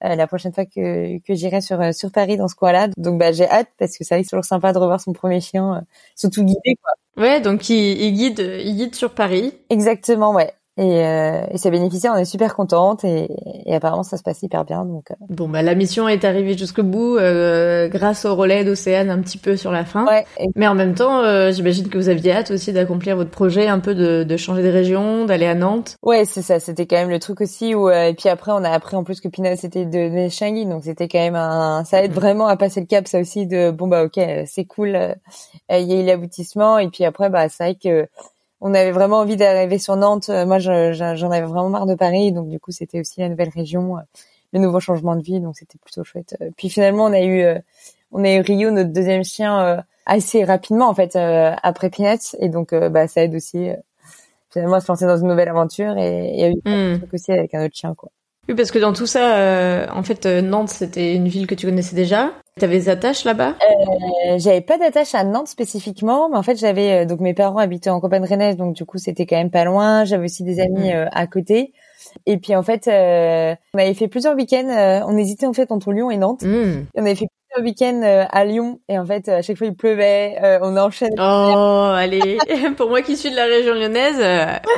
[0.00, 2.88] la prochaine fois que, que j'irai sur sur Paris dans ce coin-là.
[2.96, 5.40] Donc bah j'ai hâte parce que ça va être toujours sympa de revoir son premier
[5.40, 6.92] chien, surtout guidé quoi.
[7.22, 9.54] Ouais, donc il, il guide il guide sur Paris.
[9.70, 10.52] Exactement, ouais.
[10.78, 13.28] Et, euh, et ça bénéficiait, on est super contente et,
[13.66, 14.84] et, apparemment ça se passe hyper bien.
[14.84, 15.14] Donc euh.
[15.28, 19.38] bon bah la mission est arrivée jusqu'au bout euh, grâce au relais d'Océane un petit
[19.38, 20.06] peu sur la fin.
[20.06, 23.66] Ouais, Mais en même temps, euh, j'imagine que vous aviez hâte aussi d'accomplir votre projet,
[23.66, 25.96] un peu de, de changer de région, d'aller à Nantes.
[26.02, 28.70] Ouais c'est ça, c'était quand même le truc aussi où et puis après on a
[28.70, 32.04] appris en plus que Pinot c'était de, de Changi, donc c'était quand même un ça
[32.04, 35.16] aide vraiment à passer le cap ça aussi de bon bah ok c'est cool,
[35.70, 38.06] il y a eu l'aboutissement et puis après bah c'est vrai que
[38.60, 40.28] on avait vraiment envie d'arriver sur Nantes.
[40.30, 43.50] Euh, moi, j'en avais vraiment marre de Paris, donc du coup, c'était aussi la nouvelle
[43.50, 44.00] région, euh,
[44.52, 46.36] le nouveau changement de vie, donc c'était plutôt chouette.
[46.40, 47.44] Euh, puis finalement, on a eu,
[48.12, 52.74] on a eu Rio, notre deuxième chien, assez rapidement en fait après Peanuts, et donc
[52.74, 53.68] bah ça aide aussi
[54.50, 56.98] finalement à se lancer dans une nouvelle aventure et il y a eu un hmm.
[57.00, 58.10] truc aussi avec un autre chien quoi.
[58.48, 61.54] Oui, parce que dans tout ça, euh, en fait, euh, Nantes, c'était une ville que
[61.54, 62.32] tu connaissais déjà.
[62.58, 63.54] T'avais des attaches là-bas?
[63.60, 67.90] Euh, J'avais pas d'attache à Nantes spécifiquement, mais en fait, j'avais donc mes parents habitaient
[67.90, 70.04] en campagne rennaise, donc du coup, c'était quand même pas loin.
[70.04, 71.10] J'avais aussi des amis mm.
[71.12, 71.72] à côté.
[72.24, 75.04] Et puis en fait, on avait fait plusieurs week-ends.
[75.06, 76.42] on hésitait en fait entre Lyon et Nantes.
[76.42, 76.86] Mm.
[76.96, 77.28] on avait fait
[77.62, 81.14] week-end euh, à Lyon et en fait à chaque fois il pleuvait, euh, on enchaîne.
[81.18, 82.38] Oh allez,
[82.76, 84.20] pour moi qui suis de la région lyonnaise,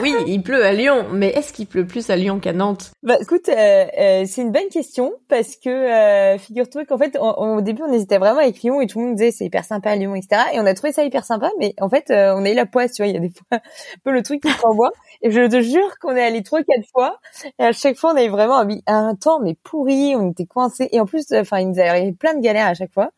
[0.03, 2.91] oui il pleut à Lyon, mais est-ce qu'il pleut plus à Lyon qu'à Nantes?
[3.03, 8.19] Bah écoute, c'est une bonne question parce que figure-toi qu'en fait au début on hésitait
[8.19, 10.43] vraiment avec Lyon et tout le monde disait c'est hyper sympa à Lyon etc.
[10.55, 12.93] Et on a trouvé ça hyper sympa, mais en fait on a eu la poisse,
[12.93, 13.61] tu vois, il y a des fois un
[14.05, 14.91] peu le truc qui se renvoie.
[15.23, 17.19] Et je te jure qu'on est allé trois quatre fois.
[17.59, 20.89] Et à chaque fois on avait vraiment un, un temps mais pourri, on était coincés.
[20.93, 23.11] Et en plus enfin il nous arrivé plein de galères à chaque fois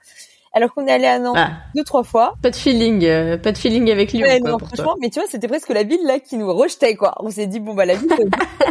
[0.52, 1.52] alors qu'on est allé à Nantes ah.
[1.74, 2.34] deux trois fois.
[2.42, 4.26] Pas de feeling, euh, pas de feeling avec Lyon.
[4.40, 7.14] quoi, pour franchement, mais tu vois, c'était presque la ville là qui nous rejetait quoi.
[7.20, 8.08] On s'est dit bon bah la ville,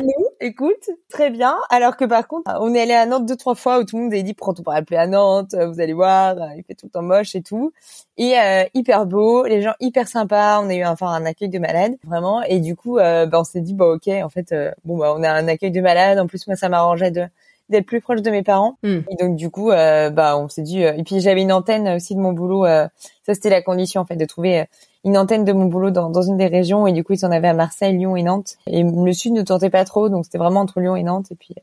[0.01, 1.55] nous, écoute, très bien.
[1.69, 4.03] Alors que par contre, on est allé à Nantes deux trois fois où tout le
[4.03, 6.91] monde avait dit prends ton appeler à Nantes, vous allez voir, il fait tout le
[6.91, 7.71] temps moche et tout.
[8.17, 10.61] Et euh, hyper beau, les gens hyper sympas.
[10.61, 12.43] On a eu enfin un accueil de malade vraiment.
[12.43, 14.53] Et du coup, euh, bah, on s'est dit bah ok, en fait,
[14.85, 16.19] bon bah on a un accueil de malade.
[16.19, 17.25] En plus moi ça m'arrangeait de
[17.71, 18.77] d'être plus proche de mes parents.
[18.83, 18.99] Hmm.
[19.09, 20.83] Et donc du coup, euh, bah on s'est dit.
[20.83, 22.65] Euh, et puis j'avais une antenne aussi de mon boulot.
[22.65, 22.87] Euh,
[23.25, 24.65] ça c'était la condition en fait de trouver
[25.03, 26.85] une antenne de mon boulot dans, dans une des régions.
[26.87, 28.57] Et du coup ils en avaient à Marseille, Lyon et Nantes.
[28.67, 31.31] Et le sud ne tentait pas trop, donc c'était vraiment entre Lyon et Nantes.
[31.31, 31.55] Et puis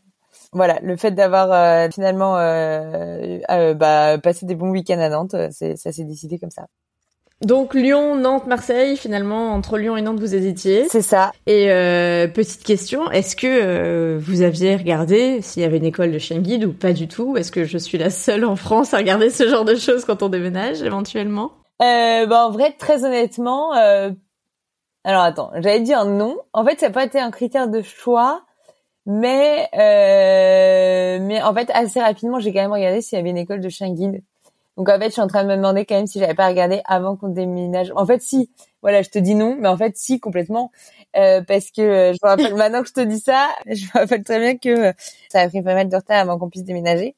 [0.53, 6.39] voilà, le fait d'avoir finalement bah, passé des bons week-ends à Nantes, ça s'est décidé
[6.39, 6.67] comme ça.
[7.45, 10.89] Donc Lyon, Nantes, Marseille, finalement entre Lyon et Nantes vous hésitiez.
[10.89, 11.31] C'est ça.
[11.47, 16.11] Et euh, petite question, est-ce que euh, vous aviez regardé s'il y avait une école
[16.11, 18.93] de chien guide ou pas du tout Est-ce que je suis la seule en France
[18.93, 21.53] à regarder ce genre de choses quand on déménage éventuellement?
[21.81, 24.11] Euh, bah, en vrai, très honnêtement, euh...
[25.05, 26.37] alors attends, j'allais dire non.
[26.53, 28.43] En fait, ça n'a pas été un critère de choix,
[29.07, 33.39] mais euh, mais en fait assez rapidement, j'ai quand même regardé s'il y avait une
[33.39, 34.23] école de chien guide.
[34.79, 36.47] Donc en fait, je suis en train de me demander quand même si j'avais pas
[36.47, 37.93] regardé avant qu'on déménage.
[37.97, 38.49] En fait, si.
[38.81, 40.71] Voilà, je te dis non, mais en fait, si complètement,
[41.17, 43.99] euh, parce que euh, je me rappelle maintenant que je te dis ça, je me
[43.99, 44.93] rappelle très bien que euh,
[45.31, 47.17] ça a pris pas mal de retard avant qu'on puisse déménager.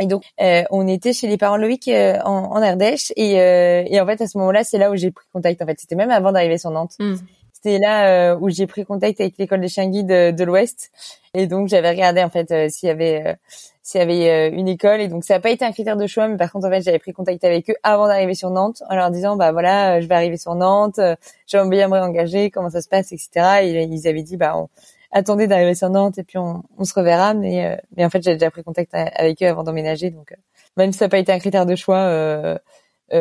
[0.00, 4.00] Et donc, euh, on était chez les parents Loïc euh, en, en Ardèche, et, et
[4.00, 5.60] en fait, à ce moment-là, c'est là où j'ai pris contact.
[5.60, 6.94] En fait, c'était même avant d'arriver sur Nantes.
[6.98, 7.16] Hmm.
[7.52, 10.90] C'était là où j'ai pris contact avec l'école des chiens guides de, de l'Ouest,
[11.34, 13.36] et donc j'avais regardé en fait s'il y avait
[13.82, 15.00] s'il y avait euh, une école.
[15.00, 16.82] Et donc ça n'a pas été un critère de choix mais par contre en fait
[16.82, 20.06] j'avais pris contact avec eux avant d'arriver sur Nantes en leur disant bah voilà je
[20.06, 21.16] vais arriver sur Nantes euh,
[21.46, 24.68] j'aimerais bien me réengager comment ça se passe etc et ils avaient dit bah on,
[25.12, 27.34] attendez d'arriver sur Nantes et puis on, se reverra.
[27.34, 30.10] Mais euh, mais en fait j'avais déjà pris contact avec eux avant d'emménager.
[30.10, 30.34] Donc
[30.76, 32.58] même si ça n'a pas été un critère de choix euh,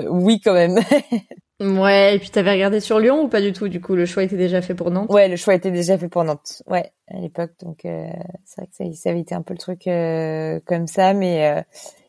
[0.10, 0.80] oui quand même
[1.62, 4.24] Ouais, et puis t'avais regardé sur Lyon ou pas du tout Du coup, le choix
[4.24, 5.12] était déjà fait pour Nantes?
[5.12, 6.63] Ouais, le choix était déjà fait pour Nantes.
[6.65, 8.08] Ouais, à l'époque, donc euh,
[8.45, 11.52] c'est vrai que ça, ça, avait été un peu le truc euh, comme ça, mais
[11.52, 11.62] euh,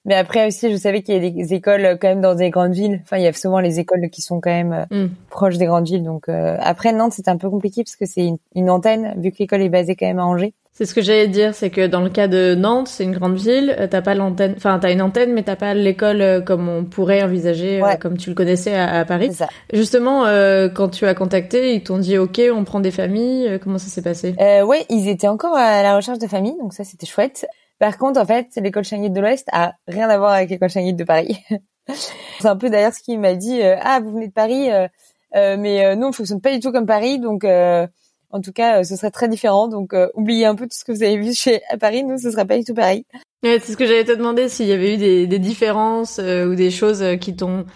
[0.04, 2.72] mais après aussi, je savais qu'il y a des écoles quand même dans des grandes
[2.72, 3.00] villes.
[3.02, 5.08] Enfin, il y a souvent les écoles qui sont quand même mm.
[5.30, 6.04] proches des grandes villes.
[6.04, 9.38] Donc après Nantes, c'était un peu compliqué parce que c'est une, une, antenne, vu que
[9.38, 10.54] l'école est basée quand même à Angers.
[10.74, 13.36] C'est ce que j'allais dire, c'est que dans le cas de Nantes, c'est une grande
[13.36, 16.66] ville, euh, t'as pas l'antenne, enfin t'as une antenne, mais t'as pas l'école euh, comme
[16.66, 19.34] on pourrait envisager, euh, comme tu le connaissais à, Paris.
[19.34, 19.48] Ça.
[19.74, 20.22] Justement,
[20.74, 23.60] quand tu as contacté, ils t'ont dit OK, on prend des familles.
[23.62, 24.34] comment ça s'est passé?
[24.40, 27.46] Euh, Ouais, ils étaient encore à la recherche de familles, donc ça c'était chouette.
[27.83, 30.97] Par contre, en fait, l'école Changuide de l'Ouest a rien à voir avec l'école Changuide
[30.97, 31.37] de Paris.
[32.38, 33.61] c'est un peu d'ailleurs ce qu'il m'a dit.
[33.62, 34.68] ah, vous venez de Paris,
[35.35, 37.45] mais nous on fonctionne pas du tout comme Paris, donc
[38.33, 39.68] en tout cas, euh, ce serait très différent.
[39.68, 42.03] Donc, euh, oubliez un peu tout ce que vous avez vu chez à Paris.
[42.03, 43.05] Nous, ce serait pas du tout pareil.
[43.45, 46.47] Ouais, c'est ce que j'allais te demander s'il y avait eu des, des différences euh,
[46.47, 47.66] ou des choses qui t'ont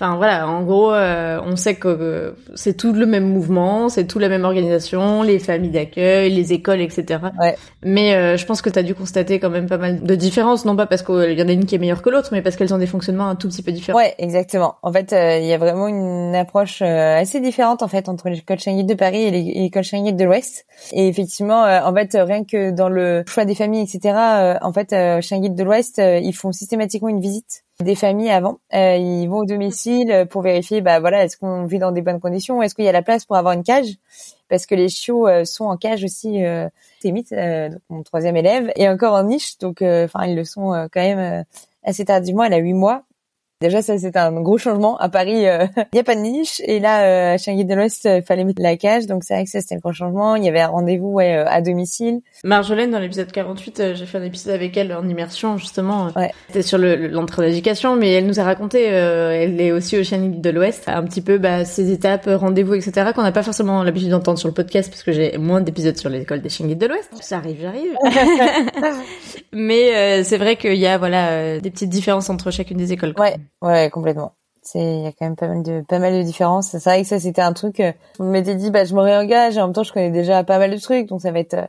[0.00, 4.18] Enfin voilà, en gros, euh, on sait que c'est tout le même mouvement, c'est tout
[4.18, 7.20] la même organisation, les familles d'accueil, les écoles, etc.
[7.38, 7.54] Ouais.
[7.82, 10.64] Mais euh, je pense que tu as dû constater quand même pas mal de différences,
[10.64, 12.56] non pas parce qu'il y en a une qui est meilleure que l'autre, mais parce
[12.56, 13.98] qu'elles ont des fonctionnements un tout petit peu différents.
[13.98, 14.76] Ouais, exactement.
[14.80, 18.58] En fait, euh, il y a vraiment une approche assez différente en fait entre l'école
[18.58, 20.64] Schengen de Paris et l'école Schengen de l'Ouest.
[20.92, 24.14] Et effectivement, en fait, rien que dans le choix des familles, etc.
[24.62, 28.58] en fait, Schengen de l'Ouest, ils font systématiquement une visite des familles avant.
[28.74, 32.20] Euh, ils vont au domicile pour vérifier, bah voilà, est-ce qu'on vit dans des bonnes
[32.20, 33.96] conditions, est-ce qu'il y a la place pour avoir une cage,
[34.48, 36.44] parce que les chiots euh, sont en cage aussi.
[36.44, 36.68] Euh,
[37.32, 41.00] euh, mon troisième élève, et encore en niche, donc euh, enfin ils le sont quand
[41.00, 41.44] même
[41.82, 42.44] assez tardivement.
[42.44, 43.04] Elle a huit mois,
[43.62, 44.96] Déjà, ça, c'est un gros changement.
[44.96, 46.62] À Paris, euh, il n'y a pas de niche.
[46.64, 49.06] Et là, euh, à Changuy de l'Ouest, il fallait mettre la cage.
[49.06, 50.34] Donc, c'est vrai que ça, c'était un gros changement.
[50.34, 52.20] Il y avait un rendez-vous ouais, euh, à domicile.
[52.42, 56.08] Marjolaine, dans l'épisode 48, j'ai fait un épisode avec elle en immersion, justement.
[56.16, 56.30] Ouais.
[56.46, 60.50] C'était sur l'entrée d'éducation, mais elle nous a raconté, elle est aussi au Changuy de
[60.50, 64.38] l'Ouest, un petit peu bah, ses étapes, rendez-vous, etc., qu'on n'a pas forcément l'habitude d'entendre
[64.38, 67.10] sur le podcast, parce que j'ai moins d'épisodes sur l'école des Changuy de l'Ouest.
[67.20, 67.94] Ça arrive, j'arrive.
[69.52, 73.14] mais c'est vrai qu'il y a voilà des petites différences entre chacune des écoles.
[73.18, 73.36] Ouais.
[73.62, 74.34] Ouais, complètement.
[74.62, 76.68] C'est il y a quand même pas mal de pas mal de différences.
[76.68, 79.56] C'est vrai que ça c'était un truc euh, je m'étais dit bah je me réengage
[79.56, 81.54] et en même temps je connais déjà pas mal de trucs donc ça va être
[81.54, 81.66] euh,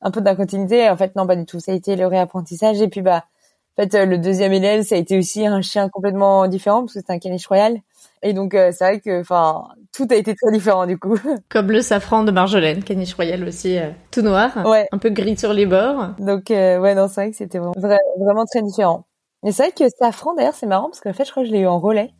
[0.00, 0.88] un peu d'incontinuité.
[0.88, 1.60] En fait non pas du tout.
[1.60, 3.24] Ça a été le réapprentissage et puis bah
[3.76, 7.12] fait, le deuxième élève, ça a été aussi un chien complètement différent parce que c'était
[7.12, 7.78] un caniche royal.
[8.22, 11.16] Et donc c'est vrai que, enfin, tout a été très différent du coup.
[11.48, 13.78] Comme le safran de Marjolaine, caniche royal aussi,
[14.10, 14.86] tout noir, ouais.
[14.92, 16.14] un peu gris sur les bords.
[16.18, 17.74] Donc ouais, non, c'est vrai que c'était vraiment,
[18.18, 19.06] vraiment très différent.
[19.44, 21.54] Et c'est vrai que safran, d'ailleurs, c'est marrant parce qu'en fait, je crois que je
[21.54, 22.12] l'ai eu en relais.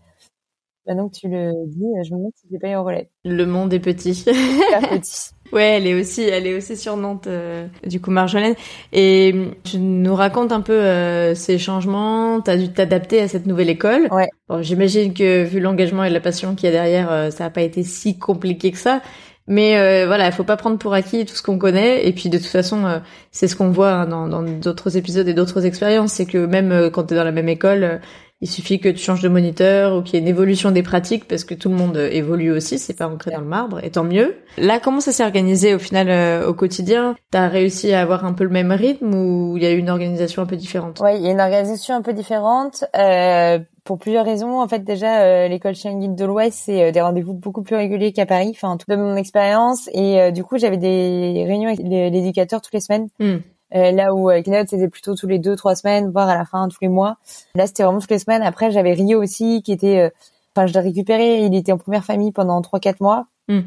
[0.87, 3.11] Maintenant que tu le dis, je me demande si j'ai pas eu en relais.
[3.25, 4.25] Le monde est petit.
[4.25, 5.31] petit.
[5.53, 8.55] Ouais, elle est aussi, elle est aussi sur Nantes, euh, du coup, Marjolaine.
[8.93, 9.35] Et
[9.65, 12.41] tu nous racontes un peu euh, ces changements.
[12.41, 14.09] T'as dû t'adapter à cette nouvelle école.
[14.11, 14.29] Ouais.
[14.49, 17.51] Bon, j'imagine que vu l'engagement et la passion qu'il y a derrière, euh, ça n'a
[17.51, 19.01] pas été si compliqué que ça.
[19.49, 22.07] Mais euh, voilà, il faut pas prendre pour acquis tout ce qu'on connaît.
[22.07, 23.01] Et puis de toute façon,
[23.33, 27.05] c'est ce qu'on voit hein, dans d'autres épisodes et d'autres expériences, c'est que même quand
[27.05, 28.01] tu es dans la même école,
[28.41, 31.29] il suffit que tu changes de moniteur ou qu'il y ait une évolution des pratiques
[31.29, 34.05] parce que tout le monde évolue aussi, c'est pas ancré dans le marbre, et tant
[34.05, 34.37] mieux.
[34.57, 37.17] Là, comment ça s'est organisé au final euh, au quotidien?
[37.31, 39.91] T'as réussi à avoir un peu le même rythme ou il y a eu une
[39.91, 41.01] organisation un peu différente?
[41.01, 44.61] Ouais, il y a une organisation un peu différente euh, pour plusieurs raisons.
[44.61, 47.77] En fait, déjà, euh, l'école Chien Guide de l'Ouest, c'est euh, des rendez-vous beaucoup plus
[47.77, 49.89] réguliers qu'à Paris, enfin, tout de mon expérience.
[49.93, 53.09] Et du coup, j'avais des réunions avec l'éducateur toutes les semaines.
[53.19, 53.39] Hmm.
[53.75, 56.45] Euh, là où avec Ned c'était plutôt tous les deux trois semaines voire à la
[56.45, 57.19] fin tous les mois.
[57.55, 58.43] Là c'était vraiment toutes les semaines.
[58.43, 60.11] Après j'avais Rio aussi qui était euh,
[60.55, 61.45] enfin je l'ai récupéré.
[61.45, 63.27] Il était en première famille pendant trois quatre mois.
[63.49, 63.61] Mm.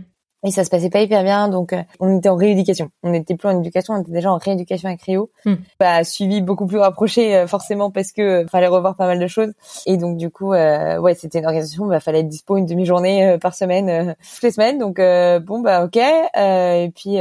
[0.45, 2.89] et ça se passait pas hyper bien donc euh, on était en rééducation.
[3.01, 5.29] On n'était plus en éducation on était déjà en rééducation avec Rio.
[5.45, 5.53] Mm.
[5.79, 9.53] bah suivi beaucoup plus rapproché forcément parce que fallait revoir pas mal de choses.
[9.85, 13.55] Et donc du coup ouais c'était une organisation bah fallait être dispo une demi-journée par
[13.55, 14.79] semaine toutes les semaines.
[14.79, 17.19] Donc bon bah ok et puis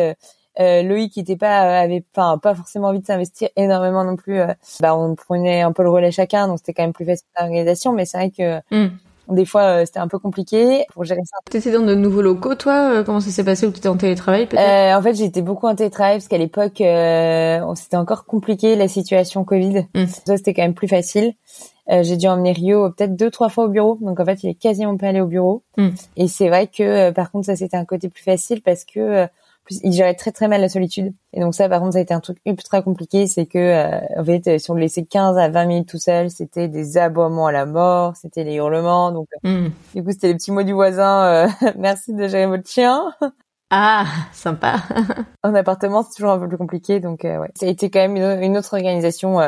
[0.61, 4.17] euh, Loïc qui était pas euh, avait enfin pas forcément envie de s'investir énormément non
[4.17, 4.39] plus.
[4.39, 4.49] Euh,
[4.81, 7.93] bah on prenait un peu le relais chacun, donc c'était quand même plus facile l'organisation.
[7.93, 8.91] Mais c'est vrai que hmm.
[9.31, 11.39] des fois c'était un peu compliqué pour gérer ça.
[11.51, 13.67] T'étais dans de nouveaux locaux, toi Comment ça s'est passé?
[13.67, 14.99] Ou t'étais en télétravail peut-être?
[14.99, 19.87] En fait, j'étais beaucoup en télétravail parce qu'à l'époque c'était encore compliqué la situation Covid.
[19.95, 20.07] Hmm.
[20.07, 21.33] Ça c'était quand même plus facile.
[21.89, 24.55] j'ai dû emmener Rio peut-être deux trois fois au bureau, donc en fait il est
[24.55, 25.63] quasiment pas allé au bureau.
[25.79, 25.91] Hmm.
[26.19, 29.27] Et c'est vrai que par contre ça c'était un côté plus facile parce que
[29.65, 31.13] plus, il gérait très très mal la solitude.
[31.33, 33.27] Et donc ça, par contre, ça a été un truc ultra compliqué.
[33.27, 36.31] C'est que, euh, en fait, si on le laissait 15 à 20 minutes tout seul,
[36.31, 39.13] c'était des aboiements à la mort, c'était les hurlements.
[39.13, 39.69] Donc, mm.
[39.95, 41.25] du coup, c'était les petits mots du voisin.
[41.25, 41.49] Euh,
[41.79, 43.13] merci de gérer votre chien.
[43.71, 44.83] Ah, sympa.
[45.43, 47.01] en appartement, c'est toujours un peu plus compliqué.
[47.01, 49.39] Donc, ouais, ça a été quand même une, autre organisation.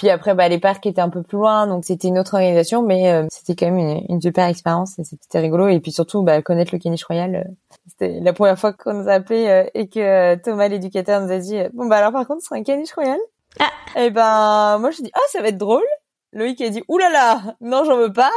[0.00, 2.82] Puis après, bah, les parcs étaient un peu plus loin, donc c'était une autre organisation,
[2.82, 5.68] mais c'était quand même une, une, super expérience et c'était rigolo.
[5.68, 7.50] Et puis surtout, bah, connaître le Caniche Royal,
[7.90, 11.32] c'était la première fois qu'on nous a appelé euh, et que euh, Thomas l'éducateur nous
[11.32, 13.18] a dit bon bah alors par contre ce sera un caniche royal.
[13.58, 14.00] Ah.
[14.00, 15.84] Et ben moi je dis ah ça va être drôle.
[16.32, 18.30] Loïc a dit oulala non j'en veux pas.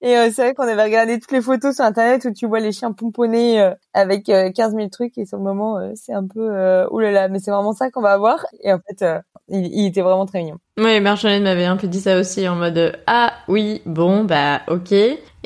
[0.00, 2.60] Et euh, c'est vrai qu'on avait regardé toutes les photos sur internet où tu vois
[2.60, 7.28] les chiens pomponner avec 15 000 trucs et sur le moment c'est un peu oulala
[7.28, 9.04] mais c'est vraiment ça qu'on va avoir et en fait
[9.48, 10.58] il, il, était vraiment très mignon.
[10.78, 14.94] Oui, Marjolaine m'avait un peu dit ça aussi en mode ah oui bon bah ok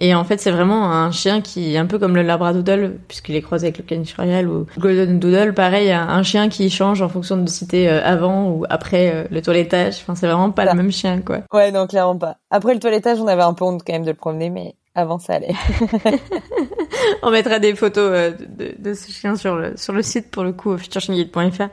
[0.04, 3.36] et en fait, c'est vraiment un chien qui est un peu comme le Labradoodle, puisqu'il
[3.36, 5.54] est croisé avec le Caniche Royal ou Golden Doodle.
[5.54, 9.24] Pareil, un chien qui change en fonction de si t'es euh, avant ou après euh,
[9.30, 9.98] le toilettage.
[10.00, 11.42] Enfin, c'est vraiment pas le même chien, quoi.
[11.52, 12.38] Ouais, non, clairement pas.
[12.50, 15.20] Après le toilettage, on avait un peu honte quand même de le promener, mais avant
[15.20, 15.54] ça allait.
[17.22, 20.44] on mettra des photos euh, de, de, ce chien sur le, sur le site, pour
[20.44, 21.68] le coup, futureshienguide.fr.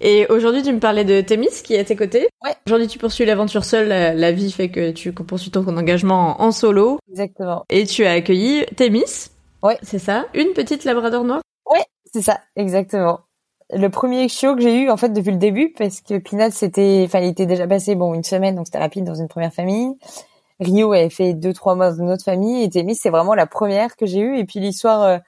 [0.00, 2.28] Et aujourd'hui, tu me parlais de Thémis qui est à tes côtés.
[2.42, 2.54] Ouais.
[2.66, 3.88] Aujourd'hui, tu poursuis l'aventure seule.
[3.88, 6.98] La, vie fait que tu poursuis ton engagement en solo.
[7.10, 7.64] Exactement.
[7.68, 9.30] Et tu as accueilli Thémis.
[9.62, 9.78] Ouais.
[9.82, 10.26] C'est ça?
[10.34, 11.42] Une petite labrador noire?
[11.70, 13.20] Ouais, c'est ça, exactement.
[13.72, 17.02] Le premier chiot que j'ai eu, en fait, depuis le début, parce que Pinat, c'était,
[17.04, 19.94] enfin, il était déjà passé, bon, une semaine, donc c'était rapide dans une première famille.
[20.60, 23.46] Rio avait fait deux, trois mois dans une autre famille, et Thémis, c'est vraiment la
[23.46, 25.18] première que j'ai eue, et puis l'histoire, euh,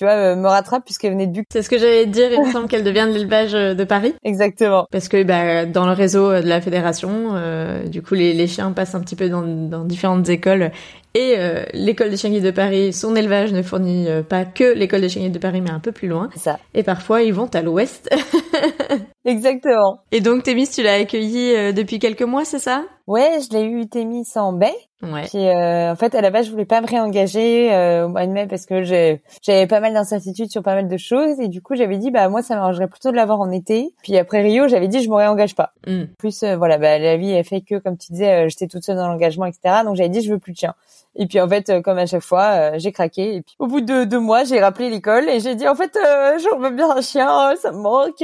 [0.00, 1.44] tu vois, euh, me rattrape puisqu'elle venait de Buc.
[1.52, 2.32] C'est ce que j'allais dire.
[2.32, 4.14] Il me semble qu'elle devient de l'élevage euh, de Paris.
[4.24, 4.86] Exactement.
[4.90, 8.72] Parce que bah, dans le réseau de la fédération, euh, du coup, les, les, chiens
[8.72, 10.70] passent un petit peu dans, dans différentes écoles.
[11.14, 15.08] Et euh, l'école des chiens de Paris, son élevage ne fournit pas que l'école des
[15.08, 16.30] chiens de Paris, mais un peu plus loin.
[16.36, 16.58] Ça.
[16.74, 18.08] Et parfois, ils vont à l'ouest.
[19.24, 20.00] Exactement.
[20.12, 22.84] Et donc, Thémis, tu l'as accueilli depuis quelques mois, c'est ça?
[23.06, 24.76] Ouais, je l'ai eu Thémis en baie.
[25.02, 25.24] Ouais.
[25.28, 28.26] Puis euh, en fait, à la base, je voulais pas me réengager euh, au mois
[28.26, 31.62] de mai parce que j'avais pas mal d'incertitudes sur pas mal de choses et du
[31.62, 33.94] coup, j'avais dit bah moi, ça m'arrangerait plutôt de l'avoir en été.
[34.02, 35.72] Puis après Rio, j'avais dit je me réengage pas.
[35.86, 36.04] Mm.
[36.18, 38.84] Plus euh, voilà, bah la vie a fait que comme tu disais, euh, j'étais toute
[38.84, 39.82] seule dans l'engagement, etc.
[39.84, 40.74] Donc j'avais dit je veux plus de chien.
[41.16, 43.36] Et puis en fait, euh, comme à chaque fois, j'ai craqué.
[43.36, 45.96] Et puis au bout de deux mois, j'ai rappelé l'école et j'ai dit en fait,
[46.42, 48.22] j'en veux bien un chien, ça me manque.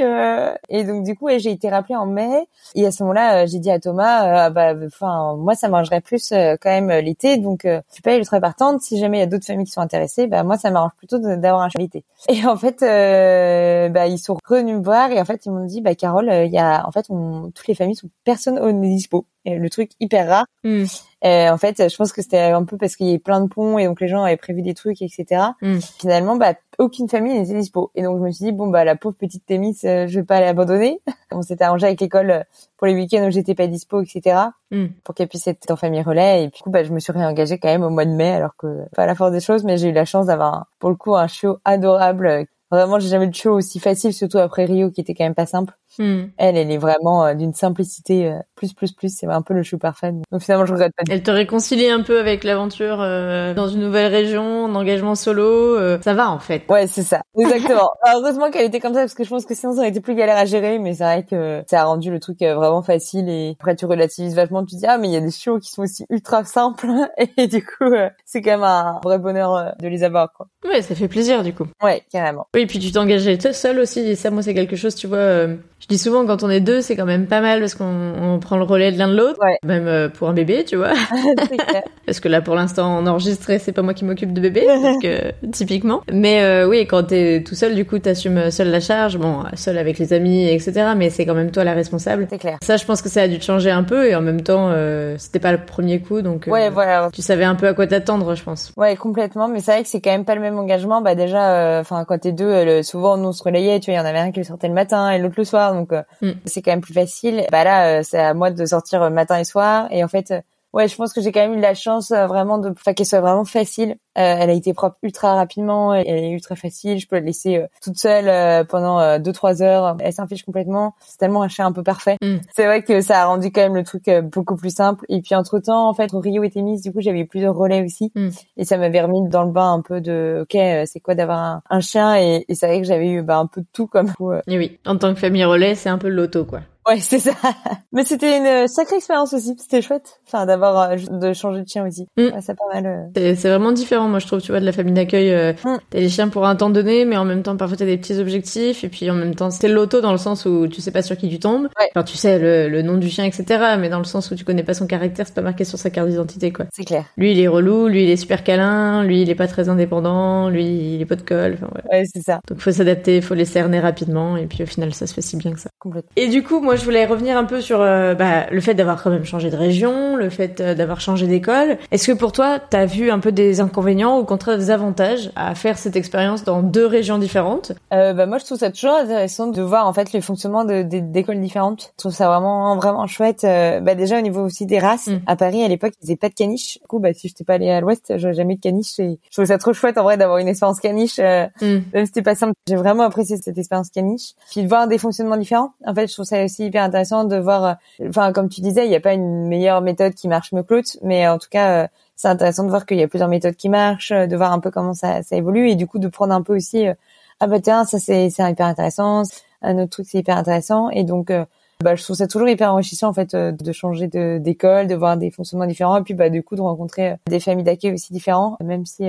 [0.69, 2.47] Et donc du coup, j'ai été rappelée en mai.
[2.75, 6.69] Et à ce moment-là, j'ai dit à Thomas, bah enfin moi, ça m'arrangerait plus quand
[6.69, 8.81] même l'été donc euh, je suis pas ultra partante.
[8.81, 11.17] Si jamais il y a d'autres familles qui sont intéressées, bah moi ça m'arrange plutôt
[11.19, 12.03] d'avoir un l'été.
[12.29, 15.65] Et en fait, euh, bah ils sont revenus me voir et en fait ils m'ont
[15.65, 18.59] dit, bah Carole, euh, il y a en fait on, toutes les familles sont personne
[18.59, 19.25] au dispo.
[19.55, 20.45] Le truc hyper rare.
[20.63, 20.85] Hmm.
[21.25, 23.47] Euh, en fait, je pense que c'était un peu parce qu'il y avait plein de
[23.47, 25.41] ponts et donc les gens avaient prévu des trucs, etc.
[25.61, 25.79] Mm.
[25.99, 27.91] Finalement, bah, aucune famille n'était dispo.
[27.95, 30.25] Et donc je me suis dit bon bah la pauvre petite Témis, euh, je vais
[30.25, 31.01] pas l'abandonner.
[31.31, 32.43] On s'était arrangé avec l'école euh,
[32.77, 34.37] pour les week-ends où j'étais pas dispo, etc.
[34.69, 34.87] Mm.
[35.03, 36.43] Pour qu'elle puisse être en famille relais.
[36.43, 38.33] Et puis du coup, bah, je me suis réengagée quand même au mois de mai,
[38.33, 40.95] alors que pas la force des choses, mais j'ai eu la chance d'avoir pour le
[40.95, 42.45] coup un show adorable.
[42.69, 45.35] Vraiment, j'ai jamais eu de show aussi facile, surtout après Rio, qui était quand même
[45.35, 45.73] pas simple.
[45.99, 46.25] Hmm.
[46.37, 49.15] Elle, elle est vraiment euh, d'une simplicité euh, plus plus plus.
[49.15, 50.11] C'est un peu le chou parfait.
[50.31, 51.03] Donc finalement, je regrette pas.
[51.09, 55.77] Elle te réconcilie un peu avec l'aventure euh, dans une nouvelle région, en engagement solo.
[56.01, 56.63] ça va en fait.
[56.69, 57.21] Ouais, c'est ça.
[57.37, 57.89] Exactement.
[58.15, 60.15] heureusement qu'elle était comme ça parce que je pense que sinon ça aurait été plus
[60.15, 60.79] galère à gérer.
[60.79, 64.35] Mais c'est vrai que ça a rendu le truc vraiment facile et après tu relativises
[64.35, 64.63] vachement.
[64.65, 66.89] Tu te dis ah mais il y a des shows qui sont aussi ultra simples
[67.37, 67.93] et du coup
[68.25, 70.47] c'est quand même un vrai bonheur de les avoir quoi.
[70.63, 71.65] Ouais, ça fait plaisir du coup.
[71.81, 72.47] Ouais, carrément.
[72.53, 73.99] Oui, puis tu t'engageais seul aussi.
[73.99, 75.47] Et ça, moi, c'est quelque chose, tu vois
[75.79, 78.39] je dis souvent quand on est deux, c'est quand même pas mal parce qu'on on
[78.39, 79.57] prend le relais de l'un de l'autre, ouais.
[79.63, 80.91] même euh, pour un bébé, tu vois.
[82.05, 84.97] parce que là, pour l'instant, on enregistre, c'est pas moi qui m'occupe de bébé, parce
[85.01, 86.01] que typiquement.
[86.11, 89.77] Mais euh, oui, quand t'es tout seul, du coup, t'assumes seul la charge, bon, seul
[89.77, 90.93] avec les amis, etc.
[90.95, 92.27] Mais c'est quand même toi la responsable.
[92.29, 92.57] C'est clair.
[92.61, 94.69] Ça, je pense que ça a dû te changer un peu et en même temps,
[94.69, 96.47] euh, c'était pas le premier coup, donc.
[96.47, 97.09] Euh, ouais, voilà.
[97.13, 98.73] Tu savais un peu à quoi t'attendre, je pense.
[98.75, 99.47] Ouais, complètement.
[99.47, 101.01] Mais c'est vrai que c'est quand même pas le même engagement.
[101.01, 104.05] Bah déjà, enfin, quand t'es deux, souvent nous on se relayait, tu vois, il y
[104.05, 105.93] en avait un qui sortait le matin et l'autre le soir, donc.
[106.21, 107.45] Mm c'est quand même plus facile.
[107.51, 109.87] Bah là, euh, c'est à moi de sortir euh, matin et soir.
[109.91, 110.41] Et en fait, euh,
[110.77, 113.19] ouais, je pense que j'ai quand même eu la chance vraiment de, enfin, qu'elle soit
[113.19, 113.97] vraiment facile.
[114.13, 115.93] elle a été propre ultra rapidement.
[115.93, 116.99] Elle est ultra facile.
[116.99, 119.97] Je peux la laisser toute seule pendant deux trois heures.
[119.99, 120.95] Elle s'en fiche complètement.
[121.05, 122.17] C'est tellement un chien un peu parfait.
[122.21, 122.37] Mm.
[122.55, 125.05] C'est vrai que ça a rendu quand même le truc beaucoup plus simple.
[125.09, 126.81] Et puis entre temps, en fait, Rio était mise.
[126.81, 128.11] Du coup, j'avais eu plusieurs relais aussi.
[128.15, 128.29] Mm.
[128.57, 131.79] Et ça m'avait remis dans le bain un peu de, ok, c'est quoi d'avoir un,
[131.79, 132.15] chien?
[132.15, 134.11] Et, et c'est vrai que j'avais eu bah, un peu de tout comme.
[134.47, 136.61] Et oui, en tant que famille relais, c'est un peu le loto, quoi.
[136.87, 137.31] Ouais, c'est ça.
[137.91, 139.55] Mais c'était une sacrée expérience aussi.
[139.57, 140.21] C'était chouette.
[140.25, 142.07] Enfin, d'avoir, euh, de changer de chien aussi.
[142.15, 142.21] Mm.
[142.21, 142.85] Ouais, pas mal.
[142.85, 143.35] Euh.
[143.35, 145.31] C'est vraiment différent, moi, je trouve, tu vois, de la famille d'accueil.
[145.31, 145.77] Euh, mm.
[145.89, 148.17] T'as les chiens pour un temps donné, mais en même temps, parfois, t'as des petits
[148.17, 148.85] objectifs.
[148.85, 151.17] Et puis, en même temps, c'est l'auto dans le sens où tu sais pas sur
[151.17, 151.67] qui tu tombes.
[151.77, 151.89] Ouais.
[151.93, 153.75] Enfin, tu sais le, le, nom du chien, etc.
[153.77, 155.89] Mais dans le sens où tu connais pas son caractère, c'est pas marqué sur sa
[155.89, 156.65] carte d'identité, quoi.
[156.71, 157.03] C'est clair.
[157.17, 157.87] Lui, il est relou.
[157.87, 159.03] Lui, il est super câlin.
[159.03, 160.49] Lui, il est pas très indépendant.
[160.49, 161.57] Lui, il est pas de colle.
[161.61, 162.39] Enfin, ouais c'est ça.
[162.47, 164.37] Donc, faut s'adapter, faut les cerner rapidement.
[164.37, 165.69] Et puis, au final, ça se fait si bien que ça.
[165.79, 166.11] Complètement.
[166.15, 169.01] Et du coup, moi, je voulais revenir un peu sur euh, bah, le fait d'avoir
[169.01, 171.77] quand même changé de région, le fait euh, d'avoir changé d'école.
[171.91, 175.31] Est-ce que pour toi, t'as vu un peu des inconvénients ou au contraire des avantages
[175.35, 177.73] à faire cette expérience dans deux régions différentes?
[177.93, 181.41] Euh, bah, Moi, je trouve ça toujours intéressant de voir en fait le fonctionnement d'écoles
[181.41, 181.91] différentes.
[181.97, 183.43] Je trouve ça vraiment vraiment chouette.
[183.43, 185.07] Euh, bah, déjà au niveau aussi des races.
[185.07, 185.19] Mm.
[185.25, 186.79] À Paris, à l'époque, ils faisaient pas de caniche.
[186.81, 188.99] Du coup, bah, si je n'étais pas allée à l'Ouest, j'aurais jamais eu de caniche.
[188.99, 191.19] Et je trouvais ça trop chouette en vrai d'avoir une expérience caniche.
[191.19, 191.51] Mm.
[191.61, 194.33] Même si c'était pas simple, j'ai vraiment apprécié cette expérience caniche.
[194.51, 195.71] Puis de voir des fonctionnements différents.
[195.85, 197.77] En fait, je trouve ça aussi hyper intéressant de voir.
[198.07, 200.75] Enfin, comme tu disais, il n'y a pas une meilleure méthode qui marche mieux que
[200.75, 203.55] l'autre, mais en tout cas, euh, c'est intéressant de voir qu'il y a plusieurs méthodes
[203.55, 206.33] qui marchent, de voir un peu comment ça, ça évolue et du coup de prendre
[206.33, 206.93] un peu aussi, euh,
[207.39, 209.23] ah bah tiens, ça c'est c'est hyper intéressant,
[209.61, 211.45] un autre truc c'est hyper intéressant et donc euh,
[211.83, 215.17] bah, je trouve ça toujours hyper enrichissant en fait de changer de d'école, de voir
[215.17, 218.57] des fonctionnements différents et puis bah du coup de rencontrer des familles d'accueil aussi différents,
[218.63, 219.03] même si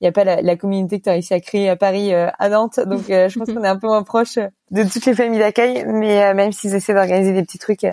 [0.00, 2.12] il n'y a pas la, la, communauté que tu as réussi à créer à Paris,
[2.14, 2.80] à Nantes.
[2.80, 4.38] Donc, je pense qu'on est un peu moins proche
[4.70, 5.84] de toutes les familles d'accueil.
[5.86, 7.86] Mais même s'ils essaient d'organiser des petits trucs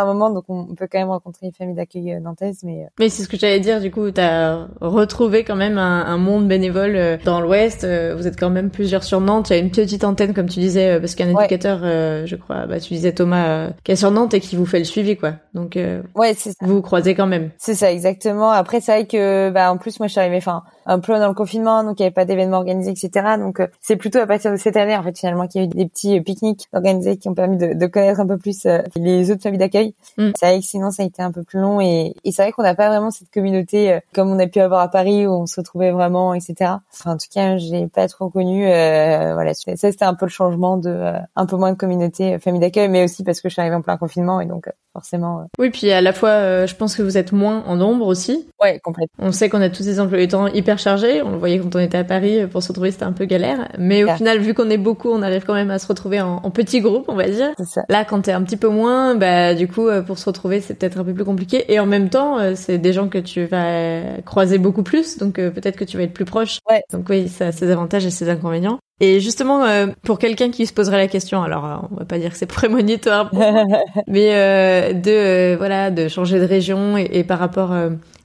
[0.00, 2.60] un moment, donc on peut quand même rencontrer une famille d'accueil euh, nantaise.
[2.64, 2.88] Mais, euh.
[2.98, 6.48] mais c'est ce que j'allais dire, du coup, tu as retrouvé quand même un, monde
[6.48, 7.84] bénévole euh, dans l'Ouest.
[7.84, 9.50] Vous êtes quand même plusieurs sur Nantes.
[9.50, 11.80] Il y a une petite antenne, comme tu disais, parce qu'un éducateur,
[12.26, 14.84] je crois, bah, tu disais Thomas, qui est sur Nantes et qui vous fait le
[14.84, 15.34] suivi, quoi.
[15.54, 15.78] Donc,
[16.14, 16.56] ouais, c'est ça.
[16.62, 17.50] vous vous croisez quand même.
[17.58, 18.50] C'est ça, exactement.
[18.50, 21.28] Après, c'est vrai que, bah, en plus, moi, je suis arrivée, enfin, un peu dans
[21.28, 23.36] le confinement, donc il n'y avait pas d'événements organisés, etc.
[23.38, 25.70] Donc, c'est plutôt à partir de cette année, en fait, finalement, qu'il y a eu
[25.70, 29.42] des petits pique-niques organisés qui ont permis de, de connaître un peu plus les autres
[29.42, 29.81] familles d'accueil
[30.18, 30.30] Mm.
[30.38, 32.52] C'est vrai que sinon ça a été un peu plus long et, et c'est vrai
[32.52, 35.32] qu'on n'a pas vraiment cette communauté euh, comme on a pu avoir à Paris où
[35.32, 36.54] on se retrouvait vraiment, etc.
[36.92, 38.66] Enfin, en tout cas, j'ai pas trop connu.
[38.66, 42.38] Euh, voilà, ça c'était un peu le changement de euh, un peu moins de communauté,
[42.38, 45.46] famille d'accueil, mais aussi parce que je suis arrivée en plein confinement et donc forcément.
[45.58, 48.46] Oui, puis à la fois, je pense que vous êtes moins en nombre aussi.
[48.60, 49.26] Ouais, complètement.
[49.26, 51.22] On sait qu'on a tous ces emplois du temps hyper chargés.
[51.22, 53.68] On le voyait quand on était à Paris pour se retrouver, c'était un peu galère.
[53.78, 56.36] Mais au final, vu qu'on est beaucoup, on arrive quand même à se retrouver en,
[56.42, 57.52] en petits groupes, on va dire.
[57.64, 57.82] Ça.
[57.88, 60.98] Là, quand t'es un petit peu moins, bah du coup, pour se retrouver, c'est peut-être
[60.98, 61.72] un peu plus compliqué.
[61.72, 65.38] Et en même temps, euh, c'est des gens que tu vas croiser beaucoup plus, donc
[65.38, 66.58] euh, peut-être que tu vas être plus proche.
[66.68, 66.82] Ouais.
[66.92, 68.78] Donc oui, ça a ses avantages et ses inconvénients.
[69.02, 72.30] Et justement, euh, pour quelqu'un qui se poserait la question, alors on va pas dire
[72.30, 73.30] que c'est prémonitoire,
[74.06, 77.74] mais de voilà, de changer de région et, et par rapport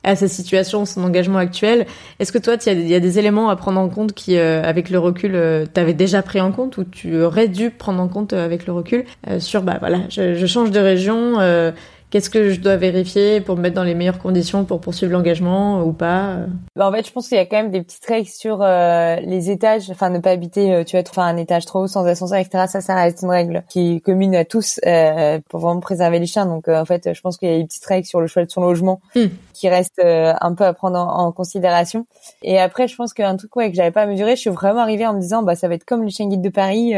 [0.08, 1.86] à sa situation, son engagement actuel.
[2.20, 4.90] Est-ce que toi, il y, a des éléments à prendre en compte qui, euh, avec
[4.90, 8.32] le recul, euh, t'avais déjà pris en compte ou tu aurais dû prendre en compte
[8.32, 9.04] euh, avec le recul
[9.40, 11.36] sur, bah voilà, je, je, change de région.
[12.10, 15.84] Qu'est-ce que je dois vérifier pour me mettre dans les meilleures conditions pour poursuivre l'engagement
[15.84, 16.38] ou pas
[16.78, 19.18] bah, En fait, je pense qu'il y a quand même des petites règles sur euh,
[19.18, 19.90] les étages.
[19.90, 22.64] Enfin, ne pas habiter, euh, tu vois, enfin, un étage trop haut sans ascenseur, etc.
[22.70, 26.28] Ça, ça reste une règle qui est commune à tous euh, pour vraiment préserver les
[26.28, 26.46] chiens.
[26.46, 28.50] Donc, en fait, je pense qu'il y a des petites règles sur le choix de
[28.50, 29.26] son logement hmm.
[29.54, 32.08] qui restent un peu à prendre en, considération.
[32.42, 35.06] Et après, je pense qu'un truc ouais, que j'avais pas mesuré, je suis vraiment arrivée
[35.06, 36.94] en me disant, bah, ça va être comme les chiens guides de Paris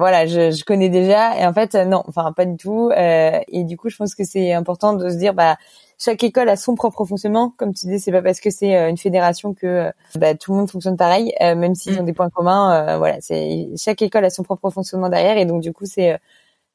[0.00, 1.38] voilà, je, je, connais déjà.
[1.38, 2.90] Et en fait, non, enfin pas du tout.
[2.90, 5.56] Euh, et du coup, je pense que c'est important de se dire, bah,
[5.98, 7.52] chaque école a son propre fonctionnement.
[7.56, 10.52] Comme tu dis, c'est pas parce que c'est euh, une fédération que euh, bah, tout
[10.52, 12.00] le monde fonctionne pareil, même s'ils mm.
[12.00, 12.96] ont des points communs.
[12.98, 15.36] voilà, c'est chaque école a son propre fonctionnement derrière.
[15.36, 16.18] Et donc du coup, c'est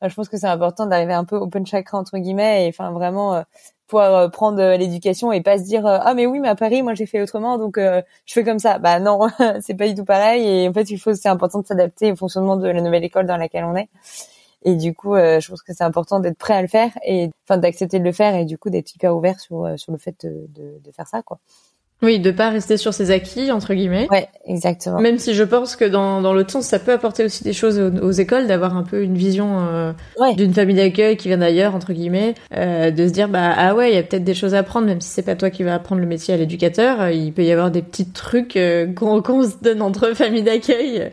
[0.02, 3.44] je pense que c'est important d'arriver un peu open chakra entre guillemets et enfin vraiment
[3.88, 6.56] pouvoir euh, prendre euh, l'éducation et pas se dire euh, ah mais oui mais à
[6.56, 9.28] Paris moi j'ai fait autrement donc je fais comme ça bah non
[9.62, 12.16] c'est pas du tout pareil et en fait il faut c'est important de s'adapter au
[12.16, 13.90] fonctionnement de la nouvelle école dans laquelle on est.
[14.64, 17.58] Et du coup je pense que c'est important d'être prêt à le faire et enfin
[17.60, 20.48] d'accepter de le faire et du coup d'être hyper ouvert sur sur le fait de,
[20.50, 21.40] de, de faire ça quoi
[22.06, 24.08] oui, de pas rester sur ses acquis entre guillemets.
[24.12, 25.00] Ouais, exactement.
[25.00, 27.80] Même si je pense que dans dans l'autre sens, ça peut apporter aussi des choses
[27.80, 29.92] aux, écoles, d'avoir un peu une vision euh,
[30.38, 33.92] d'une famille d'accueil qui vient d'ailleurs entre guillemets, euh, de se dire bah ah ouais,
[33.92, 35.74] il y a peut-être des choses à apprendre, même si c'est pas toi qui vas
[35.74, 39.44] apprendre le métier à l'éducateur, euh, il peut y avoir des petits trucs euh, qu'on
[39.44, 41.10] se donne entre familles d'accueil.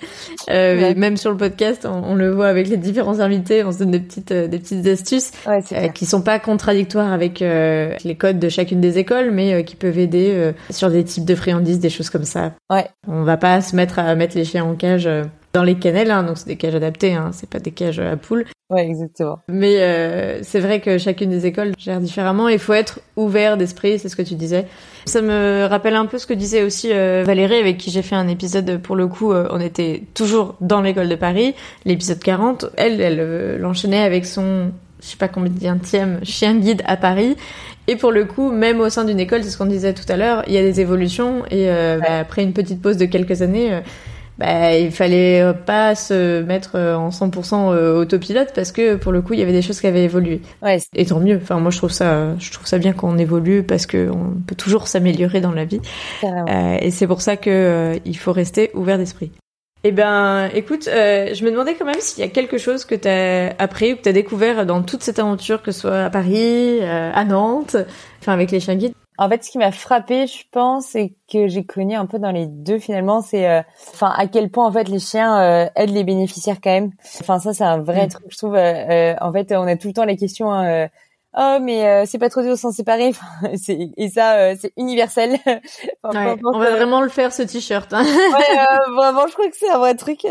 [0.51, 3.93] Euh, Même sur le podcast, on, le voit avec les différents invités, on se donne
[3.93, 5.63] des petites des petites astuces ouais,
[5.95, 10.53] qui sont pas contradictoires avec les codes de chacune des écoles, mais qui peuvent aider
[10.71, 12.53] sur des types de friandises, des choses comme ça.
[12.71, 12.87] Ouais.
[13.07, 16.11] On va pas se mettre à mettre les chiens en cage euh, dans les kennels,
[16.11, 18.45] hein, donc c'est des cages adaptées, hein, c'est pas des cages à poules.
[18.71, 19.39] Ouais, exactement.
[19.49, 22.49] Mais euh, c'est vrai que chacune des écoles gère différemment.
[22.49, 24.67] Il faut être ouvert d'esprit, c'est ce que tu disais.
[25.05, 28.17] Ça me rappelle un peu ce que disait aussi euh, Valérie, avec qui j'ai fait
[28.17, 29.33] un épisode pour le coup.
[29.35, 31.55] on était toujours dans l'école de Paris,
[31.85, 32.67] l'épisode 40.
[32.77, 34.71] Elle, elle l'enchaînait avec son
[35.03, 37.37] je sais pas combien de chien guide à Paris.
[37.89, 40.17] Et pour le coup, même au sein d'une école, c'est ce qu'on disait tout à
[40.17, 41.45] l'heure, il y a des évolutions.
[41.51, 43.81] Et euh, bah, après une petite pause de quelques années, euh,
[44.39, 49.35] bah, il fallait pas se mettre euh, en 100% autopilote parce que pour le coup,
[49.35, 50.43] il y avait des choses qui avaient évolué.
[50.63, 50.79] Ouais.
[50.95, 51.41] Et tant mieux.
[51.43, 54.55] Enfin, moi, je trouve ça, je trouve ça bien qu'on évolue parce que on peut
[54.55, 55.81] toujours s'améliorer dans la vie.
[56.81, 59.33] et c'est pour ça que il faut rester ouvert d'esprit.
[59.85, 62.95] Eh ben, écoute, euh, je me demandais quand même s'il y a quelque chose que
[62.95, 66.05] tu as appris ou que tu as découvert dans toute cette aventure, que ce soit
[66.05, 67.77] à Paris, euh, à Nantes,
[68.21, 68.95] enfin avec les chiens guides.
[69.19, 72.31] En fait, ce qui m'a frappé, je pense, et que j'ai connu un peu dans
[72.31, 73.61] les deux finalement, c'est, euh,
[73.93, 76.93] enfin, à quel point en fait les chiens aident les bénéficiaires quand même.
[77.21, 78.11] Enfin, ça, c'est un vrai mm.
[78.11, 78.55] truc, je trouve.
[78.57, 80.53] en fait, on a tout le temps les questions.
[80.53, 80.89] Hein,
[81.37, 83.13] oh mais euh, c'est pas trop dur sans séparer.
[83.57, 85.39] C'est et ça euh, c'est universel.
[86.05, 88.03] Enfin, on va vraiment le faire ce t-shirt hein.
[88.03, 90.27] ouais, euh, vraiment je crois que c'est un vrai truc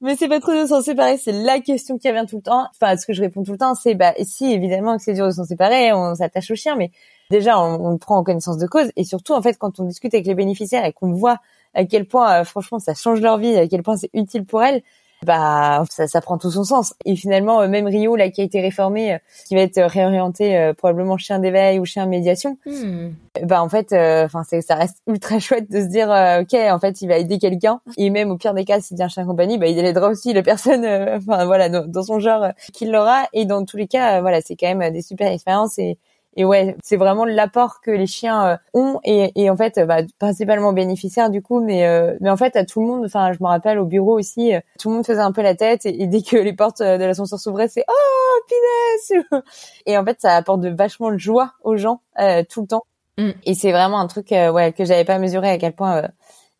[0.00, 2.66] mais c'est pas trop dur sans séparer c'est la question qui revient tout le temps.
[2.74, 5.26] Enfin ce que je réponds tout le temps c'est bah si évidemment que c'est dur
[5.26, 6.90] de s'en séparer on s'attache au chien mais
[7.30, 9.84] déjà on, on, le prend en connaissance de cause et surtout en fait quand on
[9.84, 11.38] discute avec les bénéficiaires et qu'on voit
[11.74, 14.82] à quel point franchement ça change leur vie à quel point c'est utile pour elles
[15.24, 16.94] bah ça, ça prend tout son sens.
[17.04, 20.56] Et finalement, euh, même Rio, là, qui a été réformé, euh, qui va être réorienté
[20.56, 23.10] euh, probablement chien d'éveil ou chien médiation, hmm.
[23.42, 26.08] bah en fait, enfin ça reste ultra chouette de se dire,
[26.40, 27.80] ok, en fait, il va aider quelqu'un.
[27.96, 30.32] Et même au pire des cas, s'il dit un chien compagnie, bah il aidera aussi
[30.32, 33.24] la personne, enfin voilà, dans, dans, son genre qu'il l'aura.
[33.32, 35.98] Et dans tous les cas, voilà, c'est quand même des super expériences et
[36.36, 40.02] et ouais, c'est vraiment l'apport que les chiens euh, ont et, et en fait, bah,
[40.18, 43.04] principalement bénéficiaires du coup, mais euh, mais en fait à tout le monde.
[43.06, 45.54] Enfin, je me rappelle au bureau aussi, euh, tout le monde faisait un peu la
[45.54, 49.24] tête et, dès que les portes de l'ascenseur s'ouvraient, c'est oh pinesse.
[49.86, 52.02] Et en fait, ça apporte de vachement de joie aux gens
[52.50, 52.84] tout le temps.
[53.18, 53.30] Mm.
[53.44, 56.02] Et c'est vraiment un truc ouais que j'avais pas mesuré à quel point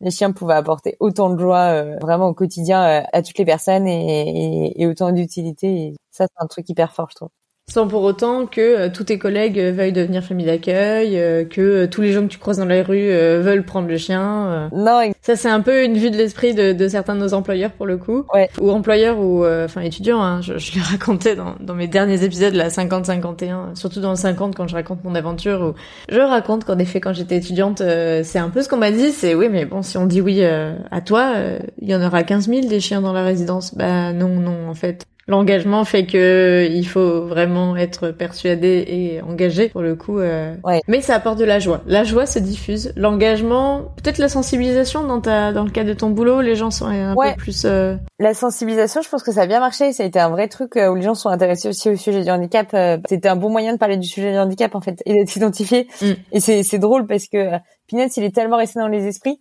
[0.01, 4.71] les chiens pouvaient apporter autant de joie vraiment au quotidien à toutes les personnes et,
[4.71, 5.67] et, et autant d'utilité.
[5.67, 7.29] Et ça, c'est un truc hyper fort, je trouve.
[7.69, 11.85] Sans pour autant que euh, tous tes collègues euh, veuillent devenir famille d'accueil, euh, que
[11.85, 14.69] tous les gens que tu croises dans la rue veulent prendre le chien.
[14.73, 15.11] Non.
[15.21, 17.85] Ça c'est un peu une vue de l'esprit de, de, certains de nos employeurs pour
[17.85, 18.23] le coup.
[18.33, 18.49] Ouais.
[18.61, 20.23] Ou employeurs ou enfin étudiants.
[20.23, 20.39] Hein.
[20.39, 24.55] Je, je l'ai raconté dans, dans mes derniers épisodes, la 50-51, surtout dans le 50
[24.55, 25.61] quand je raconte mon aventure.
[25.61, 25.73] Où
[26.09, 29.11] je raconte qu'en effet quand j'étais étudiante, c'est un peu ce qu'on m'a dit.
[29.11, 31.33] C'est oui mais bon si on dit oui à toi,
[31.81, 33.75] il y en aura 15 000 des chiens dans la résidence.
[33.75, 39.69] Bah non non en fait l'engagement fait que il faut vraiment être persuadé et engagé
[39.69, 40.19] pour le coup.
[40.19, 40.55] Euh...
[40.63, 40.81] Ouais.
[40.87, 41.81] Mais ça apporte de la joie.
[41.85, 42.93] La joie se diffuse.
[42.95, 46.87] L'engagement, peut-être la sensibilisation dans ta dans le cas de ton boulot, les gens sont
[46.87, 47.65] un peu plus.
[47.65, 47.95] Euh...
[48.19, 49.91] La sensibilisation, je pense que ça a bien marché.
[49.91, 52.23] Ça a été un vrai truc euh, où les gens sont intéressés aussi au sujet
[52.23, 52.69] du handicap.
[52.73, 55.35] Euh, c'était un bon moyen de parler du sujet du handicap en fait et d'être
[55.35, 55.87] identifié.
[56.01, 56.11] Mm.
[56.31, 57.57] Et c'est c'est drôle parce que
[57.87, 59.39] Pinette, il est tellement resté dans les esprits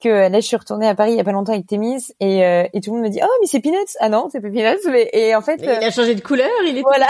[0.00, 2.44] que là je suis retournée à Paris il y a pas longtemps avec Témis et,
[2.44, 4.50] euh, et tout le monde me dit oh mais c'est Peanuts ah non c'est pas
[4.50, 7.06] Peanuts mais et en fait il a changé de couleur il est voilà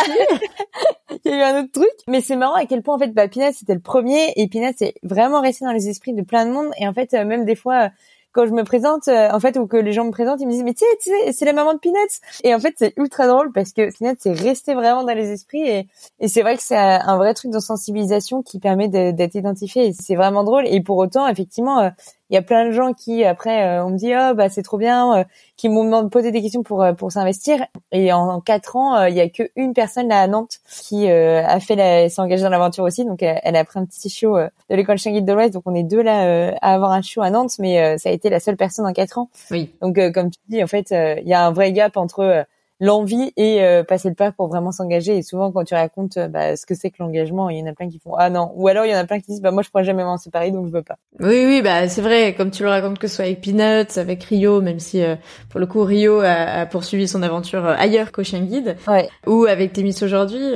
[1.24, 3.12] il y a eu un autre truc mais c'est marrant à quel point en fait
[3.12, 6.46] bah Peanuts c'était le premier et Peanuts est vraiment resté dans les esprits de plein
[6.46, 7.90] de monde et en fait même des fois
[8.32, 10.52] quand je me présente, euh, en fait, ou que les gens me présentent, ils me
[10.52, 12.20] disent mais tu sais, c'est la maman de Peanuts.
[12.44, 15.66] Et en fait, c'est ultra drôle parce que Peanuts c'est resté vraiment dans les esprits
[15.66, 15.88] et,
[16.20, 19.88] et c'est vrai que c'est un vrai truc de sensibilisation qui permet d'être identifié.
[19.88, 20.66] Et c'est vraiment drôle.
[20.68, 21.90] Et pour autant, effectivement, euh,
[22.30, 24.62] il y a plein de gens qui après euh, on me dit oh bah c'est
[24.62, 25.24] trop bien,
[25.56, 27.64] qui m'ont demandé de poser des questions pour pour s'investir.
[27.92, 31.60] Et en, quatre ans, il y a que une personne là à Nantes qui a
[31.60, 33.04] fait s'est engagée dans l'aventure aussi.
[33.04, 35.54] Donc elle, a pris un petit show de l'école Changuide de l'Ouest.
[35.54, 38.30] Donc on est deux là à avoir un show à Nantes, mais ça a été
[38.30, 39.30] la seule personne en quatre ans.
[39.50, 39.70] Oui.
[39.80, 42.20] Donc, euh, comme tu dis, en fait, euh, il y a un vrai gap entre
[42.20, 42.42] euh,
[42.80, 45.16] l'envie et euh, passer le pas pour vraiment s'engager.
[45.16, 47.66] Et souvent, quand tu racontes euh, bah, ce que c'est que l'engagement, il y en
[47.66, 49.40] a plein qui font ah non, ou alors il y en a plein qui disent
[49.40, 50.96] bah moi je pourrais jamais m'en séparer donc je veux pas.
[51.20, 54.22] Oui oui bah c'est vrai comme tu le racontes que ce soit avec Peanuts, avec
[54.24, 55.16] Rio, même si euh,
[55.48, 59.08] pour le coup Rio a, a poursuivi son aventure ailleurs qu'au Chien Guide, ouais.
[59.26, 60.52] ou avec Témis aujourd'hui,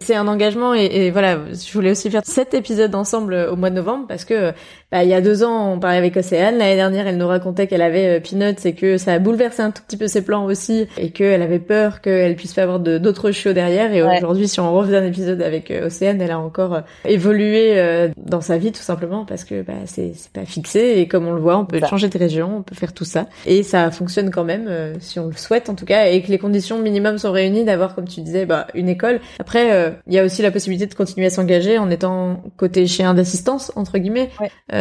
[0.00, 3.70] c'est un engagement et, et, voilà je voulais aussi faire cet épisode ensemble au mois
[3.70, 4.52] de novembre parce que
[4.90, 7.66] bah, il y a deux ans on parlait avec Océane, l'année dernière elle nous racontait
[7.66, 10.86] qu'elle avait Peanuts et que ça a bouleversé un tout petit peu ses plans aussi
[10.96, 13.92] et qu'elle avait peur qu'elle puisse pas avoir d'autres shows derrière.
[13.92, 17.78] Et aujourd'hui, si on refait un épisode avec euh, Océane, elle a encore euh, évolué
[17.78, 20.94] euh, dans sa vie tout simplement parce que bah, c'est pas fixé.
[20.98, 23.26] Et comme on le voit, on peut changer de région, on peut faire tout ça.
[23.46, 24.68] Et ça fonctionne quand même
[25.00, 26.06] si on le souhaite en tout cas.
[26.06, 29.20] Et que les conditions minimum sont réunies d'avoir comme tu disais bah, une école.
[29.38, 33.14] Après, il y a aussi la possibilité de continuer à s'engager en étant côté chien
[33.14, 34.30] d'assistance entre guillemets.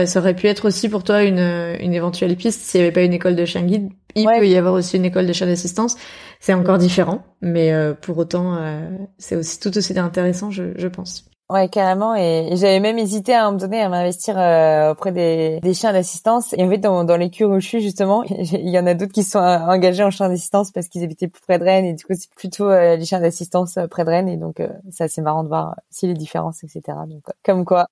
[0.06, 1.40] Ça aurait pu être aussi pour toi une,
[1.80, 4.58] une éventuelle piste s'il n'y avait pas une école de chien guide il peut y
[4.58, 5.96] avoir aussi une école de chien d'assistance.
[6.40, 10.88] C'est encore différent, mais euh, pour autant, euh, c'est aussi tout aussi intéressant, je, je
[10.88, 11.26] pense.
[11.50, 12.14] Ouais, carrément.
[12.14, 15.94] Et, j'avais même hésité à un moment donné à m'investir euh, auprès des, des chiens
[15.94, 16.54] d'assistance.
[16.58, 18.94] Et en fait, dans, dans les cures où je suis, justement, il y en a
[18.94, 21.86] d'autres qui sont engagés en chien d'assistance parce qu'ils habitaient plus près de Rennes.
[21.86, 24.30] Et du coup, c'est plutôt les chiens d'assistance près de Rennes.
[24.30, 26.82] Et donc, c'est assez marrant de voir si les différences, etc.
[27.08, 27.88] Donc, comme quoi.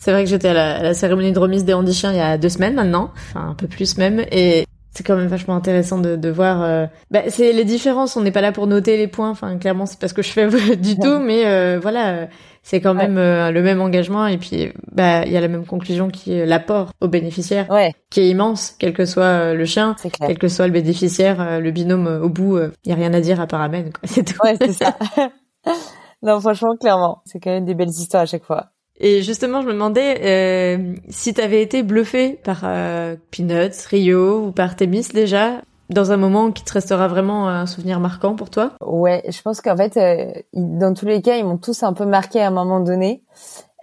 [0.00, 2.20] C'est vrai que j'étais à la, à la, cérémonie de remise des handichiens il y
[2.20, 5.98] a deux semaines maintenant, enfin un peu plus même, et c'est quand même vachement intéressant
[5.98, 6.62] de, de voir.
[6.62, 6.86] Euh...
[7.10, 8.16] Bah, c'est les différences.
[8.16, 9.30] On n'est pas là pour noter les points.
[9.30, 11.18] Enfin, clairement, c'est pas ce que je fais du tout.
[11.20, 12.28] Mais euh, voilà,
[12.62, 14.26] c'est quand même euh, le même engagement.
[14.26, 17.68] Et puis, bah, il y a la même conclusion qui est l'apport aux bénéficiaires,
[18.10, 19.94] qui est immense, quel que soit euh, le chien,
[20.26, 22.58] quel que soit le bénéficiaire, le binôme au bout.
[22.84, 23.92] Il y a rien à dire à part amen.
[24.04, 24.38] C'est tout.
[24.42, 24.96] Ouais, c'est ça.
[26.22, 28.70] non, franchement, clairement, c'est quand même des belles histoires à chaque fois.
[29.00, 34.46] Et justement, je me demandais euh, si tu avais été bluffé par euh, Peanuts, Rio
[34.46, 38.50] ou par Thémis déjà, dans un moment qui te restera vraiment un souvenir marquant pour
[38.50, 38.72] toi?
[38.84, 42.04] Ouais, je pense qu'en fait, euh, dans tous les cas, ils m'ont tous un peu
[42.04, 43.22] marqué à un moment donné.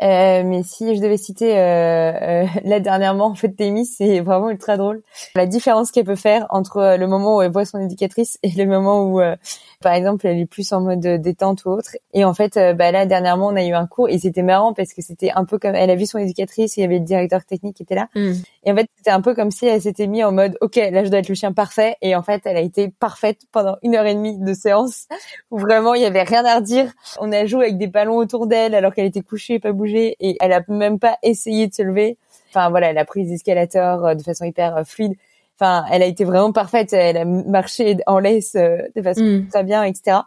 [0.03, 4.49] Euh, mais si je devais citer euh, euh, là dernièrement, en fait, Témis, c'est vraiment
[4.49, 5.01] ultra drôle.
[5.35, 8.51] La différence qu'elle peut faire entre euh, le moment où elle voit son éducatrice et
[8.51, 9.35] le moment où, euh,
[9.81, 11.91] par exemple, elle est plus en mode détente ou autre.
[12.13, 14.93] Et en fait, bah là dernièrement, on a eu un cours et c'était marrant parce
[14.93, 17.05] que c'était un peu comme elle a vu son éducatrice et il y avait le
[17.05, 18.07] directeur technique qui était là.
[18.15, 18.33] Mm.
[18.67, 21.05] Et en fait, c'était un peu comme si elle s'était mis en mode, ok, là
[21.05, 21.95] je dois être le chien parfait.
[22.01, 25.07] Et en fait, elle a été parfaite pendant une heure et demie de séance
[25.51, 26.91] où vraiment il y avait rien à redire.
[27.21, 30.35] On a joué avec des ballons autour d'elle alors qu'elle était couchée pas bougée et
[30.41, 32.17] elle a même pas essayé de se lever.
[32.49, 35.13] Enfin voilà, elle a pris les escalators euh, de façon hyper euh, fluide.
[35.57, 36.91] Enfin, elle a été vraiment parfaite.
[36.91, 39.47] Elle a marché en laisse euh, de façon mm.
[39.47, 40.17] très bien, etc.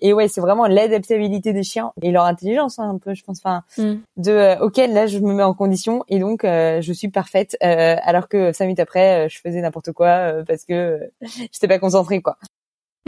[0.00, 3.38] Et ouais, c'est vraiment l'adaptabilité des chiens et leur intelligence hein, un peu, je pense.
[3.44, 3.94] Enfin, mm.
[4.16, 8.52] de ok, là je me mets en condition et donc je suis parfaite, alors que
[8.52, 11.10] cinq minutes après je faisais n'importe quoi parce que
[11.52, 12.36] j'étais pas concentrée quoi.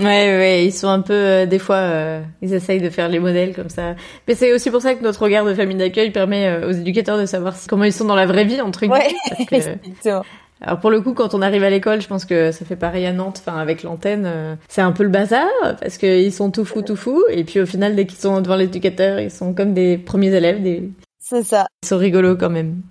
[0.00, 3.18] Ouais, ouais, ils sont un peu euh, des fois, euh, ils essayent de faire les
[3.18, 3.96] modèles comme ça.
[4.26, 7.18] Mais c'est aussi pour ça que notre regard de famille d'accueil permet euh, aux éducateurs
[7.18, 9.12] de savoir comment ils sont dans la vraie vie entre guillemets.
[9.52, 9.60] Ouais,
[10.60, 13.06] Alors pour le coup, quand on arrive à l'école, je pense que ça fait pareil
[13.06, 13.42] à Nantes.
[13.44, 15.48] Enfin, avec l'antenne, c'est un peu le bazar
[15.80, 17.24] parce qu'ils sont tout fous, tout fous.
[17.30, 20.62] Et puis au final, dès qu'ils sont devant l'éducateur, ils sont comme des premiers élèves.
[20.62, 20.90] Des...
[21.18, 21.66] C'est ça.
[21.82, 22.82] Ils sont rigolos quand même.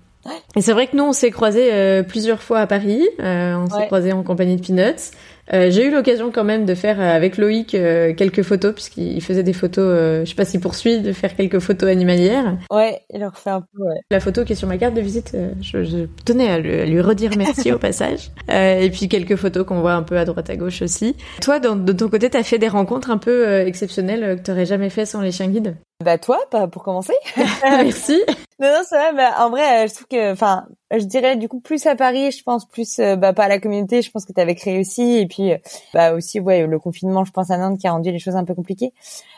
[0.56, 3.08] Et c'est vrai que nous, on s'est croisés plusieurs fois à Paris.
[3.20, 5.12] on s'est croisés en compagnie de Peanuts.
[5.52, 9.20] Euh, j'ai eu l'occasion quand même de faire euh, avec Loïc euh, quelques photos puisqu'il
[9.22, 10.24] faisait des photos.
[10.24, 12.56] je sais pas s'il poursuit de faire quelques photos animalières.
[12.70, 13.82] Ouais, il leur fait un peu.
[13.82, 14.00] Ouais.
[14.10, 17.32] La photo qui est sur ma carte de visite, je, je, tenais à, lui redire
[17.36, 18.30] merci au passage.
[18.48, 21.16] et puis quelques photos qu'on voit un peu à droite à gauche aussi.
[21.42, 25.06] Toi, de ton côté, t'as fait des rencontres un peu exceptionnelles que t'aurais jamais fait
[25.06, 25.76] sans les chiens guides?
[26.02, 27.12] Bah toi, pas pour commencer.
[27.62, 28.22] merci.
[28.58, 29.12] Non, non, c'est vrai.
[29.14, 32.42] Bah, en vrai, je trouve que, enfin, je dirais du coup plus à Paris, je
[32.42, 35.18] pense plus euh, bah pas à la communauté, je pense que tu avais créé aussi
[35.18, 35.58] et puis euh,
[35.94, 38.44] bah aussi ouais le confinement, je pense à Nantes qui a rendu les choses un
[38.44, 38.92] peu compliquées.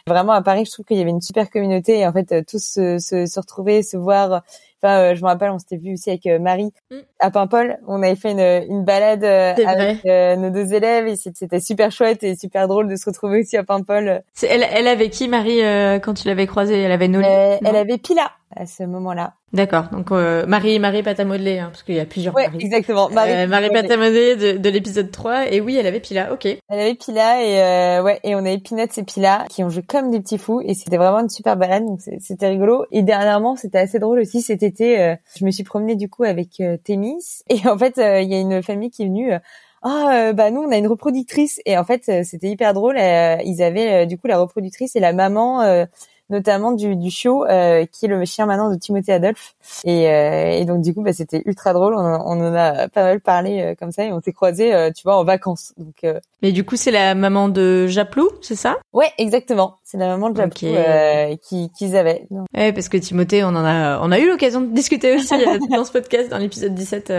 [0.06, 2.64] Vraiment à Paris, je trouve qu'il y avait une super communauté et en fait tous
[2.64, 4.42] se, se, se retrouver, se voir
[4.82, 6.96] Enfin, je me rappelle, on s'était vu aussi avec Marie mm.
[7.20, 7.78] à Paimpol.
[7.86, 10.04] On avait fait une, une balade avec
[10.38, 13.64] nos deux élèves et c'était super chouette et super drôle de se retrouver aussi à
[13.64, 14.22] Paimpol.
[14.42, 15.60] Elle, elle avait qui Marie
[16.02, 16.80] quand tu l'avais croisée?
[16.80, 17.26] Elle avait Nolly.
[17.26, 19.34] elle avait Pila à ce moment-là.
[19.52, 19.84] D'accord.
[19.92, 23.10] Donc euh, Marie Marie modeler hein, parce qu'il y a plusieurs ouais, exactement.
[23.10, 26.32] Marie, euh, Marie de, de l'épisode 3 et oui, elle avait Pila.
[26.32, 26.46] OK.
[26.46, 29.82] Elle avait Pila et euh, ouais, et on avait Peanuts et Pila qui ont joué
[29.82, 33.56] comme des petits fous et c'était vraiment une super balade donc c'était rigolo et dernièrement,
[33.56, 36.78] c'était assez drôle aussi cet été, euh, je me suis promenée du coup avec euh,
[36.78, 39.32] Témis et en fait, il y a une famille qui est venue
[39.84, 44.06] ah bah nous on a une reproductrice et en fait c'était hyper drôle ils avaient
[44.06, 45.86] du coup la reproductrice et la maman
[46.32, 49.54] notamment du, du chiot, euh, qui est le chien maintenant de Timothée Adolphe.
[49.84, 51.94] Et, euh, et donc du coup, bah, c'était ultra drôle.
[51.94, 55.02] On, on, en a pas mal parlé euh, comme ça et on s'est croisés, tu
[55.04, 55.74] vois, en vacances.
[55.76, 56.04] Donc.
[56.42, 58.78] Mais du coup, c'est la maman de Japlou, c'est ça?
[58.92, 59.76] Ouais, exactement.
[59.84, 60.68] C'est la maman de Japlou
[61.42, 62.26] qui qu'ils avaient.
[62.56, 65.34] Ouais, parce que Timothée, on en a, on a eu l'occasion de discuter aussi
[65.70, 67.12] dans ce podcast, dans l'épisode 17.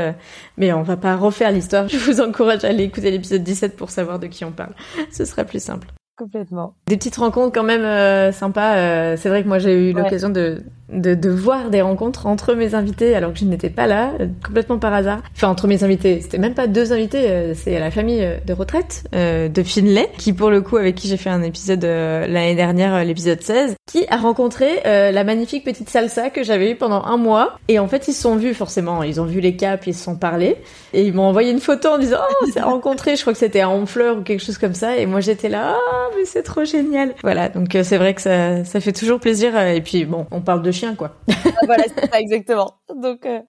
[0.58, 1.88] mais on va pas refaire l'histoire.
[1.88, 4.74] Je vous encourage à aller écouter l'épisode 17 pour savoir de qui on parle.
[5.12, 5.88] Ce sera plus simple.
[6.16, 6.76] Complètement.
[6.86, 8.76] Des petites rencontres quand même euh, sympas.
[8.76, 10.64] Euh, c'est vrai que moi j'ai eu l'occasion de
[10.94, 14.28] de, de, voir des rencontres entre mes invités alors que je n'étais pas là, euh,
[14.46, 15.20] complètement par hasard.
[15.36, 18.54] Enfin, entre mes invités, c'était même pas deux invités, euh, c'est la famille euh, de
[18.54, 23.04] retraite de Finlay, qui pour le coup, avec qui j'ai fait un épisode l'année dernière,
[23.04, 27.58] l'épisode 16, qui a rencontré la magnifique petite salsa que j'avais eue pendant un mois.
[27.68, 30.04] Et en fait, ils se sont vus forcément, ils ont vu les caps, ils se
[30.04, 30.58] sont parlé.
[30.94, 33.62] Et ils m'ont envoyé une photo en disant, oh, c'est rencontré, je crois que c'était
[33.62, 34.98] à Honfleur ou quelque chose comme ça.
[34.98, 37.14] Et moi, j'étais là, ah, mais c'est trop génial.
[37.24, 39.58] Voilà, donc c'est vrai que ça, ça fait toujours plaisir.
[39.60, 41.16] Et puis, bon, on parle de quoi.
[41.46, 42.80] Ah, voilà, c'est ça exactement.
[42.96, 43.40] Donc euh,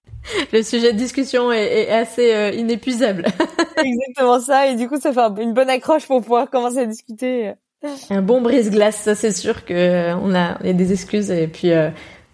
[0.53, 3.25] le sujet de discussion est, assez euh, inépuisable.
[3.77, 7.53] exactement ça et du coup ça fait une bonne accroche pour pouvoir commencer à discuter.
[8.09, 11.47] Un bon brise-glace, ça c'est sûr que euh, on a, y a des excuses et
[11.47, 11.71] puis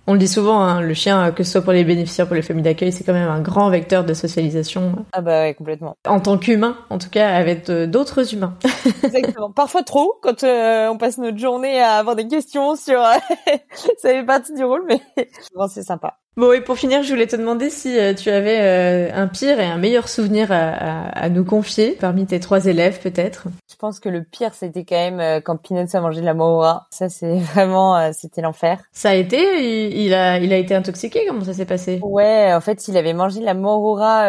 [0.08, 2.42] on le dit souvent, hein, le chien, que ce soit pour les bénéficiaires, pour les
[2.42, 5.06] familles d'accueil, c'est quand même un grand vecteur de socialisation.
[5.14, 5.96] Ah bah ouais, complètement.
[6.08, 8.56] En tant qu'humain, en tout cas, avec d'autres humains.
[9.04, 9.52] Exactement.
[9.52, 13.00] Parfois trop, quand euh, on passe notre journée à avoir des questions sur...
[13.98, 15.02] ça fait partie du rôle, mais
[15.56, 16.18] bon, c'est sympa.
[16.38, 19.60] Bon, et pour finir, je voulais te demander si euh, tu avais euh, un pire
[19.60, 23.48] et un meilleur souvenir à, à, nous confier parmi tes trois élèves, peut-être.
[23.82, 26.36] Je pense que le pire, c'était quand même euh, quand Peanuts a mangé de la
[26.36, 26.86] morora.
[26.92, 28.80] Ça, c'est vraiment, c'était l'enfer.
[28.92, 31.22] Ça a été il, a, il a été intoxiqué.
[31.28, 32.00] Comment ça s'est passé?
[32.04, 34.26] Ouais, en fait, il avait mangé de la morora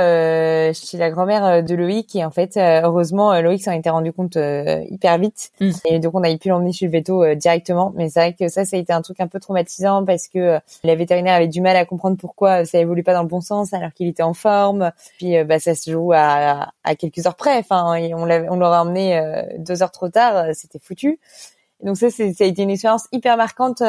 [0.72, 5.18] chez la grand-mère de Loïc et en fait, heureusement, Loïc s'en était rendu compte hyper
[5.18, 5.70] vite hmm.
[5.84, 7.92] et donc on a pu l'emmener chez le veto directement.
[7.94, 10.61] Mais c'est vrai que ça, ça a été un truc un peu traumatisant parce que
[10.82, 13.74] la vétérinaire avait du mal à comprendre pourquoi ça évolue pas dans le bon sens
[13.74, 14.92] alors qu'il était en forme.
[15.18, 17.59] Puis euh, bah, ça se joue à, à quelques heures près.
[17.59, 21.20] Enfin, on on l'aurait emmené euh, deux heures trop tard, euh, c'était foutu.
[21.82, 23.82] donc ça, ça a été une expérience hyper marquante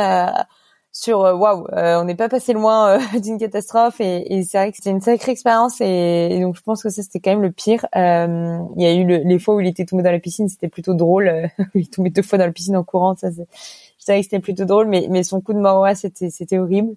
[0.96, 5.02] sur waouh, on n'est pas passé loin d'une catastrophe et, c'est vrai que c'était une
[5.02, 7.88] sacrée expérience et, donc je pense que ça c'était quand même le pire.
[7.96, 10.94] il y a eu les fois où il était tombé dans la piscine, c'était plutôt
[10.94, 11.50] drôle.
[11.74, 13.48] il est tombé deux fois dans la piscine en courant, ça c'est
[14.04, 16.94] je savais que c'était plutôt drôle, mais, mais son coup de Maroa, c'était, c'était horrible.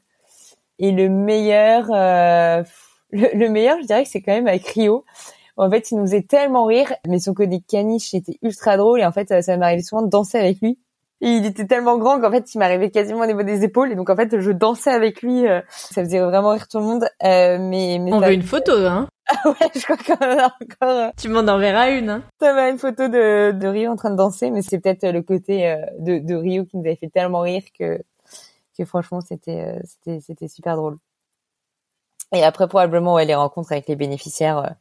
[0.80, 2.64] Et le meilleur, euh,
[3.12, 5.04] le, meilleur, je dirais que c'est quand même avec Rio.
[5.56, 9.00] En fait, il nous faisait tellement rire, mais son côté caniche était ultra drôle.
[9.00, 10.78] Et en fait, ça m'arrivait souvent de danser avec lui.
[11.22, 13.90] Et il était tellement grand qu'en fait, il m'arrivait quasiment au niveau des épaules.
[13.90, 15.46] Et donc, en fait, je dansais avec lui.
[15.46, 17.04] Euh, ça faisait vraiment rire tout le monde.
[17.24, 20.54] Euh, mais, mais On veut une photo, hein Ah ouais, je crois qu'on en a
[20.60, 21.06] encore.
[21.06, 22.10] Euh, tu m'en enverras une.
[22.10, 25.08] Hein ça va une photo de, de Rio en train de danser, mais c'est peut-être
[25.08, 27.98] le côté de, de Rio qui nous avait fait tellement rire que
[28.76, 30.96] que franchement c'était euh, c'était c'était super drôle.
[32.34, 34.74] Et après probablement ouais, les rencontres avec les bénéficiaires.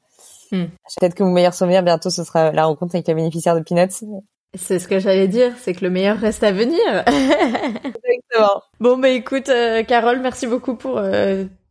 [0.52, 0.66] Hmm.
[1.00, 4.06] Peut-être que mon meilleur souvenir bientôt ce sera la rencontre avec les bénéficiaires de Peanuts.
[4.54, 6.80] C'est ce que j'allais dire, c'est que le meilleur reste à venir.
[7.08, 8.62] Exactement.
[8.80, 11.00] Bon bah écoute, euh, Carole, merci beaucoup pour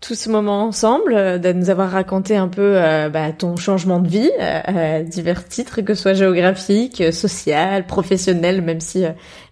[0.06, 4.00] tout ce moment ensemble, euh, de nous avoir raconté un peu euh, bah, ton changement
[4.00, 9.04] de vie à divers titres, que ce soit géographique, social, professionnel, même si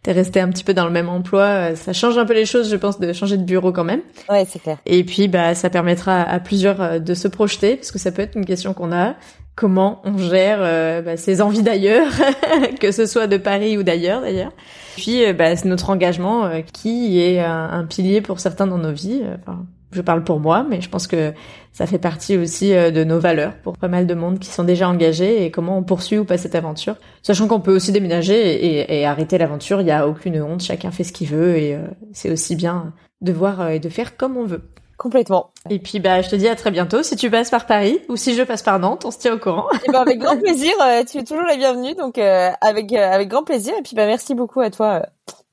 [0.02, 2.70] t'es resté un petit peu dans le même emploi, ça change un peu les choses,
[2.70, 4.02] je pense, de changer de bureau quand même.
[4.28, 4.76] Ouais, c'est clair.
[4.84, 8.36] Et puis bah ça permettra à plusieurs de se projeter, parce que ça peut être
[8.36, 9.14] une question qu'on a
[9.54, 12.12] comment on gère euh, bah, ses envies d'ailleurs,
[12.80, 14.52] que ce soit de Paris ou d'ailleurs d'ailleurs.
[14.96, 18.92] Puis euh, bah, c'est notre engagement euh, qui est un, pilier pour certains dans nos
[18.92, 19.22] vies.
[19.40, 21.32] Enfin, je parle pour moi, mais je pense que
[21.72, 24.88] ça fait partie aussi de nos valeurs pour pas mal de monde qui sont déjà
[24.88, 26.96] engagés et comment on poursuit ou pas cette aventure.
[27.22, 30.90] Sachant qu'on peut aussi déménager et, et arrêter l'aventure, il n'y a aucune honte, chacun
[30.90, 31.78] fait ce qu'il veut et
[32.14, 34.62] c'est aussi bien de voir et de faire comme on veut.
[35.02, 35.50] Complètement.
[35.68, 38.14] Et puis bah je te dis à très bientôt si tu passes par Paris ou
[38.14, 39.66] si je passe par Nantes, on se tient au courant.
[39.84, 43.10] Et ben avec grand plaisir, euh, tu es toujours la bienvenue donc euh, avec euh,
[43.10, 45.04] avec grand plaisir et puis bah merci beaucoup à toi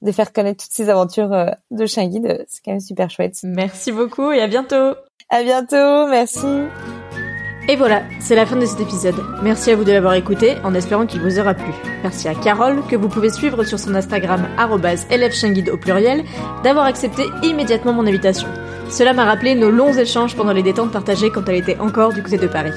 [0.03, 1.31] de faire connaître toutes ces aventures
[1.71, 2.45] de chien guide.
[2.47, 3.37] C'est quand même super chouette.
[3.41, 4.93] Merci beaucoup et à bientôt.
[5.31, 6.45] À bientôt, merci.
[7.67, 9.15] Et voilà, c'est la fin de cet épisode.
[9.41, 11.71] Merci à vous de l'avoir écouté, en espérant qu'il vous aura plu.
[12.03, 14.47] Merci à Carole, que vous pouvez suivre sur son Instagram
[15.43, 16.23] guide au pluriel,
[16.63, 18.47] d'avoir accepté immédiatement mon invitation.
[18.89, 22.23] Cela m'a rappelé nos longs échanges pendant les détentes partagées quand elle était encore du
[22.23, 22.73] côté de Paris.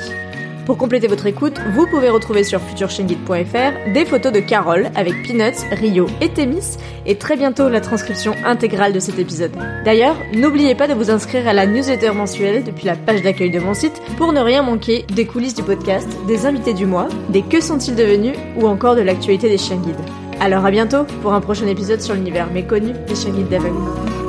[0.66, 5.58] Pour compléter votre écoute, vous pouvez retrouver sur futureshenguide.fr des photos de Carole avec Peanuts,
[5.72, 9.52] Rio et Témis et très bientôt la transcription intégrale de cet épisode.
[9.84, 13.58] D'ailleurs, n'oubliez pas de vous inscrire à la newsletter mensuelle depuis la page d'accueil de
[13.58, 17.42] mon site pour ne rien manquer des coulisses du podcast, des invités du mois, des
[17.42, 19.96] que sont-ils devenus ou encore de l'actualité des chiens guides.
[20.40, 24.21] Alors à bientôt pour un prochain épisode sur l'univers méconnu des chiens guides d'aveugle.